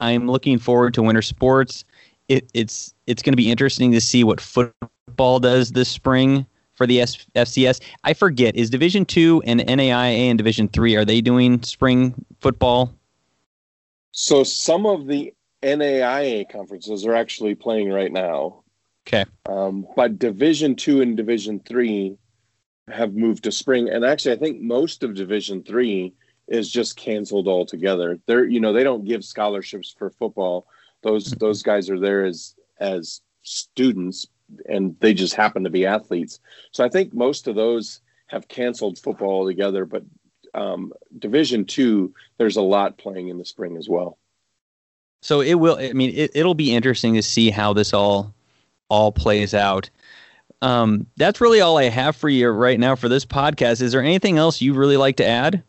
I'm 0.00 0.28
looking 0.28 0.58
forward 0.58 0.94
to 0.94 1.02
winter 1.02 1.22
sports 1.22 1.84
it, 2.28 2.50
it's 2.54 2.94
it's 3.06 3.22
going 3.22 3.32
to 3.32 3.36
be 3.36 3.50
interesting 3.50 3.92
to 3.92 4.00
see 4.00 4.24
what 4.24 4.40
football 4.40 5.38
does 5.38 5.72
this 5.72 5.88
spring 5.88 6.46
for 6.72 6.86
the 6.86 7.00
S- 7.00 7.26
FCS. 7.34 7.80
I 8.04 8.14
forget 8.14 8.56
is 8.56 8.70
Division 8.70 9.04
two 9.04 9.42
and 9.44 9.60
NAIA 9.60 10.30
and 10.30 10.38
Division 10.38 10.68
three 10.68 10.96
are 10.96 11.04
they 11.04 11.20
doing 11.20 11.62
spring 11.62 12.14
football? 12.40 12.92
So 14.12 14.44
some 14.44 14.86
of 14.86 15.06
the 15.06 15.34
NAIA 15.62 16.50
conferences 16.50 17.06
are 17.06 17.14
actually 17.14 17.54
playing 17.54 17.90
right 17.90 18.12
now. 18.12 18.62
Okay, 19.06 19.24
um, 19.46 19.86
but 19.96 20.18
Division 20.18 20.76
two 20.76 21.00
and 21.00 21.16
Division 21.16 21.60
three 21.60 22.16
have 22.88 23.14
moved 23.14 23.44
to 23.44 23.52
spring, 23.52 23.88
and 23.88 24.04
actually 24.04 24.32
I 24.32 24.38
think 24.38 24.60
most 24.60 25.02
of 25.02 25.14
Division 25.14 25.62
three 25.62 26.14
is 26.48 26.70
just 26.70 26.96
canceled 26.96 27.48
altogether. 27.48 28.18
They're 28.26 28.44
you 28.44 28.60
know 28.60 28.72
they 28.72 28.84
don't 28.84 29.04
give 29.04 29.24
scholarships 29.24 29.94
for 29.96 30.10
football 30.10 30.66
those 31.02 31.28
mm-hmm. 31.28 31.38
those 31.38 31.62
guys 31.62 31.90
are 31.90 31.98
there 31.98 32.24
as 32.24 32.54
as 32.80 33.20
students, 33.42 34.26
and 34.68 34.96
they 35.00 35.14
just 35.14 35.34
happen 35.34 35.64
to 35.64 35.70
be 35.70 35.86
athletes. 35.86 36.40
So 36.72 36.84
I 36.84 36.88
think 36.88 37.12
most 37.12 37.48
of 37.48 37.54
those 37.54 38.00
have 38.28 38.48
canceled 38.48 38.98
football 38.98 39.40
altogether. 39.40 39.84
But 39.84 40.04
um, 40.54 40.92
Division 41.18 41.64
two, 41.64 42.14
there's 42.38 42.56
a 42.56 42.62
lot 42.62 42.98
playing 42.98 43.28
in 43.28 43.38
the 43.38 43.44
spring 43.44 43.76
as 43.76 43.88
well. 43.88 44.18
So 45.22 45.40
it 45.40 45.54
will. 45.54 45.76
I 45.78 45.92
mean, 45.92 46.12
it, 46.14 46.32
it'll 46.34 46.54
be 46.54 46.74
interesting 46.74 47.14
to 47.14 47.22
see 47.22 47.50
how 47.50 47.72
this 47.72 47.94
all 47.94 48.34
all 48.90 49.12
plays 49.12 49.54
out. 49.54 49.88
Um, 50.60 51.06
that's 51.16 51.40
really 51.40 51.60
all 51.60 51.78
I 51.78 51.84
have 51.84 52.14
for 52.14 52.28
you 52.28 52.48
right 52.50 52.78
now 52.78 52.94
for 52.94 53.08
this 53.08 53.24
podcast. 53.24 53.80
Is 53.80 53.92
there 53.92 54.02
anything 54.02 54.36
else 54.36 54.60
you 54.60 54.74
really 54.74 54.96
like 54.96 55.16
to 55.16 55.26
add? 55.26 55.62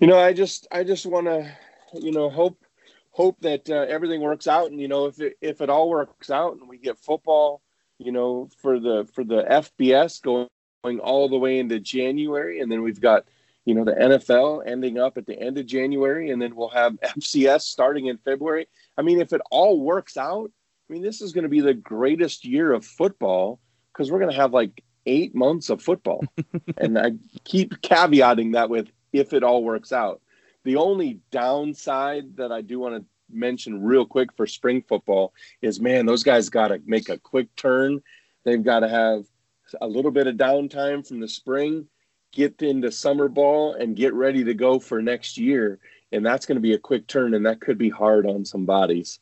You 0.00 0.06
know, 0.06 0.18
I 0.18 0.32
just 0.32 0.66
I 0.72 0.84
just 0.84 1.04
want 1.04 1.26
to 1.26 1.52
you 1.94 2.12
know 2.12 2.30
hope 2.30 2.64
hope 3.10 3.40
that 3.40 3.68
uh, 3.68 3.86
everything 3.88 4.20
works 4.20 4.46
out. 4.46 4.70
And 4.70 4.80
you 4.80 4.88
know, 4.88 5.06
if 5.06 5.20
it, 5.20 5.36
if 5.40 5.60
it 5.60 5.68
all 5.68 5.90
works 5.90 6.30
out 6.30 6.56
and 6.56 6.68
we 6.68 6.78
get 6.78 6.98
football, 6.98 7.60
you 7.98 8.12
know, 8.12 8.48
for 8.58 8.78
the 8.78 9.08
for 9.12 9.24
the 9.24 9.42
FBS 9.42 10.22
going, 10.22 10.48
going 10.84 11.00
all 11.00 11.28
the 11.28 11.38
way 11.38 11.58
into 11.58 11.80
January, 11.80 12.60
and 12.60 12.70
then 12.70 12.82
we've 12.82 13.00
got 13.00 13.26
you 13.64 13.74
know 13.74 13.84
the 13.84 13.92
NFL 13.92 14.62
ending 14.66 14.98
up 14.98 15.16
at 15.16 15.26
the 15.26 15.38
end 15.38 15.58
of 15.58 15.66
January, 15.66 16.30
and 16.30 16.40
then 16.40 16.54
we'll 16.54 16.68
have 16.70 16.92
FCS 17.02 17.62
starting 17.62 18.06
in 18.06 18.18
February. 18.18 18.68
I 18.96 19.02
mean, 19.02 19.20
if 19.20 19.32
it 19.32 19.40
all 19.50 19.80
works 19.80 20.16
out, 20.16 20.50
I 20.88 20.92
mean, 20.92 21.02
this 21.02 21.20
is 21.20 21.32
going 21.32 21.44
to 21.44 21.48
be 21.48 21.60
the 21.60 21.74
greatest 21.74 22.44
year 22.44 22.72
of 22.72 22.84
football 22.84 23.60
because 23.92 24.10
we're 24.10 24.18
going 24.18 24.32
to 24.32 24.36
have 24.36 24.52
like 24.52 24.82
eight 25.06 25.34
months 25.34 25.70
of 25.70 25.82
football. 25.82 26.24
and 26.78 26.98
I 26.98 27.12
keep 27.44 27.80
caveating 27.80 28.52
that 28.52 28.70
with 28.70 28.88
if 29.12 29.32
it 29.32 29.42
all 29.42 29.64
works 29.64 29.92
out. 29.92 30.20
The 30.64 30.76
only 30.76 31.20
downside 31.30 32.36
that 32.36 32.52
I 32.52 32.62
do 32.62 32.78
want 32.80 32.96
to 32.96 33.04
mention 33.30 33.82
real 33.82 34.04
quick 34.04 34.32
for 34.36 34.46
spring 34.46 34.82
football 34.86 35.32
is 35.62 35.80
man, 35.80 36.06
those 36.06 36.22
guys 36.22 36.48
got 36.48 36.68
to 36.68 36.80
make 36.86 37.08
a 37.08 37.18
quick 37.18 37.54
turn. 37.56 38.02
They've 38.44 38.62
got 38.62 38.80
to 38.80 38.88
have 38.88 39.24
a 39.80 39.86
little 39.86 40.10
bit 40.10 40.26
of 40.26 40.36
downtime 40.36 41.06
from 41.06 41.20
the 41.20 41.28
spring, 41.28 41.86
get 42.34 42.60
into 42.62 42.90
summer 42.90 43.28
ball, 43.28 43.74
and 43.74 43.96
get 43.96 44.12
ready 44.14 44.44
to 44.44 44.54
go 44.54 44.78
for 44.78 45.00
next 45.00 45.38
year. 45.38 45.78
And 46.12 46.24
that's 46.24 46.46
going 46.46 46.56
to 46.56 46.62
be 46.62 46.74
a 46.74 46.78
quick 46.78 47.06
turn, 47.06 47.34
and 47.34 47.46
that 47.46 47.60
could 47.60 47.78
be 47.78 47.88
hard 47.88 48.26
on 48.26 48.44
some 48.44 48.66
bodies. 48.66 49.18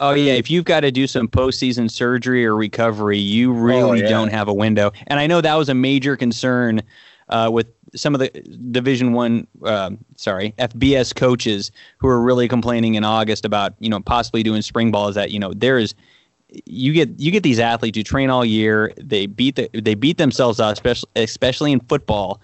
Oh 0.00 0.14
yeah, 0.14 0.34
if 0.34 0.48
you've 0.48 0.64
got 0.64 0.80
to 0.80 0.92
do 0.92 1.06
some 1.08 1.26
postseason 1.26 1.90
surgery 1.90 2.46
or 2.46 2.54
recovery, 2.54 3.18
you 3.18 3.52
really 3.52 4.02
oh, 4.02 4.04
yeah. 4.04 4.08
don't 4.08 4.28
have 4.28 4.46
a 4.46 4.54
window. 4.54 4.92
And 5.08 5.18
I 5.18 5.26
know 5.26 5.40
that 5.40 5.54
was 5.54 5.68
a 5.68 5.74
major 5.74 6.16
concern 6.16 6.82
uh, 7.28 7.50
with 7.52 7.66
some 7.96 8.14
of 8.14 8.20
the 8.20 8.28
Division 8.70 9.12
One, 9.12 9.46
uh, 9.64 9.90
sorry, 10.16 10.54
FBS 10.58 11.14
coaches 11.14 11.72
who 11.98 12.06
were 12.06 12.20
really 12.20 12.46
complaining 12.46 12.94
in 12.94 13.04
August 13.04 13.44
about 13.44 13.74
you 13.80 13.88
know 13.88 14.00
possibly 14.00 14.44
doing 14.44 14.62
spring 14.62 14.92
ball. 14.92 15.08
Is 15.08 15.16
that 15.16 15.32
you 15.32 15.40
know 15.40 15.52
there 15.52 15.78
is 15.78 15.94
you 16.64 16.92
get 16.92 17.10
you 17.18 17.30
get 17.30 17.42
these 17.42 17.58
athletes 17.58 17.96
who 17.96 18.02
train 18.02 18.30
all 18.30 18.44
year. 18.44 18.92
They 18.96 19.26
beat 19.26 19.56
the, 19.56 19.68
they 19.74 19.94
beat 19.94 20.18
themselves 20.18 20.60
up, 20.60 20.72
especially 20.72 21.10
especially 21.16 21.72
in 21.72 21.80
football, 21.80 22.40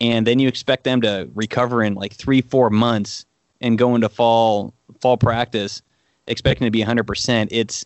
and 0.00 0.26
then 0.26 0.38
you 0.38 0.48
expect 0.48 0.84
them 0.84 1.00
to 1.02 1.28
recover 1.34 1.82
in 1.82 1.94
like 1.94 2.12
three 2.14 2.40
four 2.40 2.70
months 2.70 3.24
and 3.60 3.78
go 3.78 3.94
into 3.94 4.08
fall 4.08 4.74
fall 5.00 5.16
practice 5.16 5.82
expecting 6.26 6.66
to 6.66 6.70
be 6.70 6.82
100%. 6.82 7.48
It's 7.50 7.84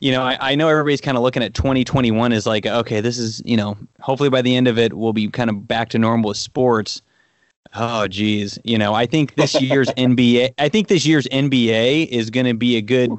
you 0.00 0.12
know, 0.12 0.22
I, 0.22 0.52
I 0.52 0.54
know 0.54 0.68
everybody's 0.68 1.00
kind 1.00 1.16
of 1.16 1.24
looking 1.24 1.42
at 1.42 1.54
2021 1.54 2.32
as 2.32 2.46
like, 2.46 2.66
okay, 2.66 3.00
this 3.00 3.18
is, 3.18 3.42
you 3.44 3.56
know, 3.56 3.76
hopefully 4.00 4.30
by 4.30 4.42
the 4.42 4.54
end 4.54 4.68
of 4.68 4.78
it, 4.78 4.94
we'll 4.94 5.12
be 5.12 5.28
kind 5.28 5.50
of 5.50 5.66
back 5.66 5.88
to 5.90 5.98
normal 5.98 6.28
with 6.28 6.36
sports. 6.36 7.02
Oh, 7.74 8.06
geez. 8.06 8.60
You 8.62 8.78
know, 8.78 8.94
I 8.94 9.06
think 9.06 9.34
this 9.34 9.60
year's 9.60 9.88
NBA, 9.88 10.54
I 10.58 10.68
think 10.68 10.86
this 10.86 11.04
year's 11.04 11.26
NBA 11.26 12.06
is 12.08 12.30
going 12.30 12.46
to 12.46 12.54
be 12.54 12.76
a 12.76 12.80
good 12.80 13.10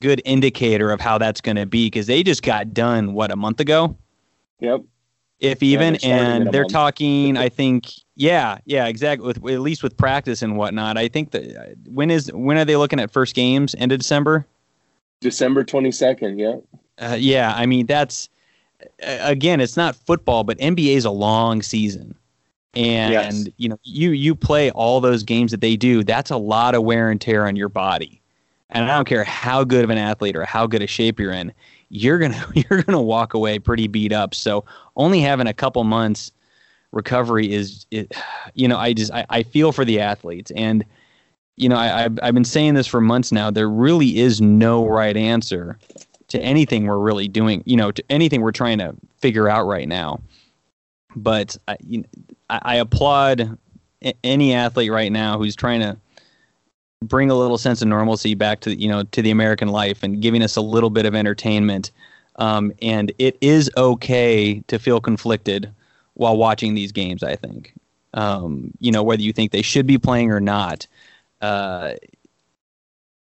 good 0.00 0.22
indicator 0.24 0.90
of 0.90 1.00
how 1.00 1.18
that's 1.18 1.40
going 1.40 1.56
to 1.56 1.66
be 1.66 1.86
because 1.86 2.06
they 2.06 2.22
just 2.22 2.42
got 2.42 2.72
done 2.72 3.14
what 3.14 3.30
a 3.30 3.36
month 3.36 3.60
ago. 3.60 3.96
Yep. 4.60 4.82
If 5.40 5.62
even, 5.62 5.94
in 5.96 6.10
and 6.10 6.52
they're 6.52 6.62
month. 6.62 6.72
talking. 6.72 7.36
I 7.36 7.48
think, 7.48 7.92
yeah, 8.16 8.58
yeah, 8.64 8.86
exactly. 8.86 9.26
With 9.26 9.36
at 9.36 9.60
least 9.60 9.84
with 9.84 9.96
practice 9.96 10.42
and 10.42 10.56
whatnot. 10.56 10.98
I 10.98 11.06
think 11.06 11.30
that 11.30 11.56
uh, 11.56 11.74
when 11.88 12.10
is 12.10 12.32
when 12.32 12.58
are 12.58 12.64
they 12.64 12.74
looking 12.76 12.98
at 12.98 13.12
first 13.12 13.36
games? 13.36 13.74
End 13.78 13.92
of 13.92 13.98
December. 13.98 14.44
December 15.20 15.64
22nd. 15.64 16.38
Yeah. 16.38 16.56
Uh, 17.04 17.14
yeah, 17.14 17.52
I 17.54 17.66
mean 17.66 17.86
that's 17.86 18.28
again, 19.00 19.60
it's 19.60 19.76
not 19.76 19.94
football, 19.94 20.42
but 20.42 20.58
NBA 20.58 20.96
is 20.96 21.04
a 21.04 21.10
long 21.10 21.62
season, 21.62 22.16
and 22.74 23.12
Yes. 23.12 23.48
you 23.56 23.68
know 23.68 23.78
you 23.84 24.10
you 24.10 24.34
play 24.34 24.72
all 24.72 25.00
those 25.00 25.22
games 25.22 25.52
that 25.52 25.60
they 25.60 25.76
do. 25.76 26.02
That's 26.02 26.30
a 26.32 26.36
lot 26.36 26.74
of 26.74 26.82
wear 26.82 27.10
and 27.10 27.20
tear 27.20 27.46
on 27.46 27.54
your 27.54 27.68
body, 27.68 28.17
and 28.70 28.84
I 28.84 28.94
don't 28.96 29.06
care 29.06 29.24
how 29.24 29.64
good 29.64 29.84
of 29.84 29.90
an 29.90 29.98
athlete 29.98 30.36
or 30.36 30.44
how 30.44 30.66
good 30.66 30.82
a 30.82 30.86
shape 30.86 31.18
you're 31.18 31.32
in, 31.32 31.52
you're 31.88 32.18
gonna 32.18 32.44
you're 32.54 32.82
gonna 32.82 33.02
walk 33.02 33.34
away 33.34 33.58
pretty 33.58 33.86
beat 33.86 34.12
up. 34.12 34.34
So 34.34 34.64
only 34.96 35.20
having 35.20 35.46
a 35.46 35.54
couple 35.54 35.82
months 35.84 36.32
recovery 36.92 37.52
is, 37.52 37.86
it, 37.90 38.14
you 38.54 38.68
know, 38.68 38.78
I 38.78 38.92
just 38.92 39.12
I, 39.12 39.26
I 39.30 39.42
feel 39.42 39.72
for 39.72 39.84
the 39.84 40.00
athletes 40.00 40.50
and. 40.54 40.84
You 41.60 41.68
know, 41.68 41.74
I, 41.74 42.04
I've, 42.04 42.18
I've 42.22 42.34
been 42.34 42.44
saying 42.44 42.74
this 42.74 42.86
for 42.86 43.00
months 43.00 43.32
now. 43.32 43.50
There 43.50 43.68
really 43.68 44.20
is 44.20 44.40
no 44.40 44.86
right 44.86 45.16
answer 45.16 45.76
to 46.28 46.40
anything 46.40 46.86
we're 46.86 46.98
really 46.98 47.26
doing, 47.26 47.62
you 47.66 47.76
know, 47.76 47.90
to 47.90 48.04
anything 48.10 48.42
we're 48.42 48.52
trying 48.52 48.78
to 48.78 48.94
figure 49.16 49.48
out 49.48 49.66
right 49.66 49.88
now. 49.88 50.20
But 51.16 51.56
I, 51.66 51.76
you 51.84 52.04
I, 52.48 52.60
I 52.62 52.74
applaud 52.76 53.58
any 54.22 54.54
athlete 54.54 54.92
right 54.92 55.10
now 55.10 55.38
who's 55.38 55.56
trying 55.56 55.80
to 55.80 55.96
bring 57.02 57.30
a 57.30 57.34
little 57.34 57.58
sense 57.58 57.80
of 57.82 57.88
normalcy 57.88 58.34
back 58.34 58.60
to 58.60 58.74
you 58.74 58.88
know 58.88 59.02
to 59.04 59.22
the 59.22 59.30
American 59.30 59.68
life 59.68 60.02
and 60.02 60.20
giving 60.20 60.42
us 60.42 60.56
a 60.56 60.60
little 60.60 60.90
bit 60.90 61.06
of 61.06 61.14
entertainment. 61.14 61.90
Um, 62.36 62.72
and 62.80 63.12
it 63.18 63.36
is 63.40 63.68
okay 63.76 64.60
to 64.68 64.78
feel 64.78 65.00
conflicted 65.00 65.72
while 66.14 66.36
watching 66.36 66.74
these 66.74 66.92
games. 66.92 67.24
I 67.24 67.34
think, 67.34 67.74
um, 68.14 68.72
you 68.78 68.92
know, 68.92 69.02
whether 69.02 69.22
you 69.22 69.32
think 69.32 69.50
they 69.50 69.62
should 69.62 69.86
be 69.86 69.98
playing 69.98 70.30
or 70.30 70.40
not. 70.40 70.86
Uh, 71.40 71.94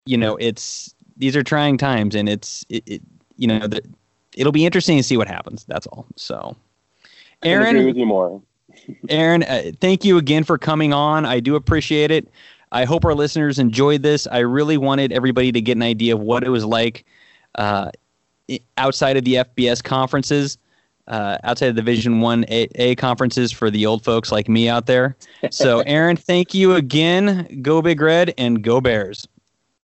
you 0.05 0.17
know, 0.17 0.36
it's 0.38 0.93
these 1.17 1.36
are 1.36 1.43
trying 1.43 1.77
times, 1.77 2.15
and 2.15 2.27
it's 2.27 2.65
it, 2.69 2.83
it 2.86 3.01
you 3.38 3.47
know 3.47 3.67
the, 3.67 3.81
it'll 4.36 4.51
be 4.51 4.65
interesting 4.65 4.97
to 4.97 5.03
see 5.03 5.17
what 5.17 5.27
happens. 5.27 5.63
That's 5.65 5.88
all. 5.88 6.05
So, 6.15 6.55
Couldn't 7.41 7.59
agree 7.59 7.79
Aaron, 7.79 7.86
with 7.86 7.97
you 7.97 8.05
more. 8.05 8.41
Aaron, 9.09 9.43
uh, 9.43 9.71
thank 9.79 10.03
you 10.03 10.17
again 10.17 10.43
for 10.43 10.57
coming 10.57 10.93
on. 10.93 11.25
I 11.25 11.39
do 11.39 11.55
appreciate 11.55 12.12
it. 12.12 12.27
I 12.73 12.86
hope 12.86 13.05
our 13.05 13.13
listeners 13.13 13.59
enjoyed 13.59 14.01
this. 14.01 14.27
I 14.27 14.39
really 14.39 14.77
wanted 14.77 15.13
everybody 15.13 15.51
to 15.51 15.62
get 15.62 15.77
an 15.77 15.83
idea 15.83 16.15
of 16.15 16.21
what 16.21 16.43
it 16.43 16.49
was 16.49 16.65
like 16.65 17.05
uh, 17.55 17.91
outside 18.77 19.15
of 19.15 19.23
the 19.23 19.36
FBS 19.36 19.83
conferences, 19.83 20.57
uh, 21.07 21.38
outside 21.43 21.67
of 21.67 21.75
the 21.75 21.81
Division 21.81 22.19
One 22.19 22.45
A, 22.49 22.67
A 22.75 22.95
conferences 22.95 23.51
for 23.51 23.69
the 23.69 23.86
old 23.86 24.03
folks 24.03 24.31
like 24.31 24.49
me 24.49 24.67
out 24.67 24.88
there. 24.88 25.15
So, 25.51 25.79
Aaron, 25.86 26.17
thank 26.17 26.53
you 26.53 26.73
again. 26.73 27.62
Go 27.62 27.81
Big 27.81 28.01
Red 28.01 28.33
and 28.38 28.63
go 28.63 28.81
Bears. 28.81 29.27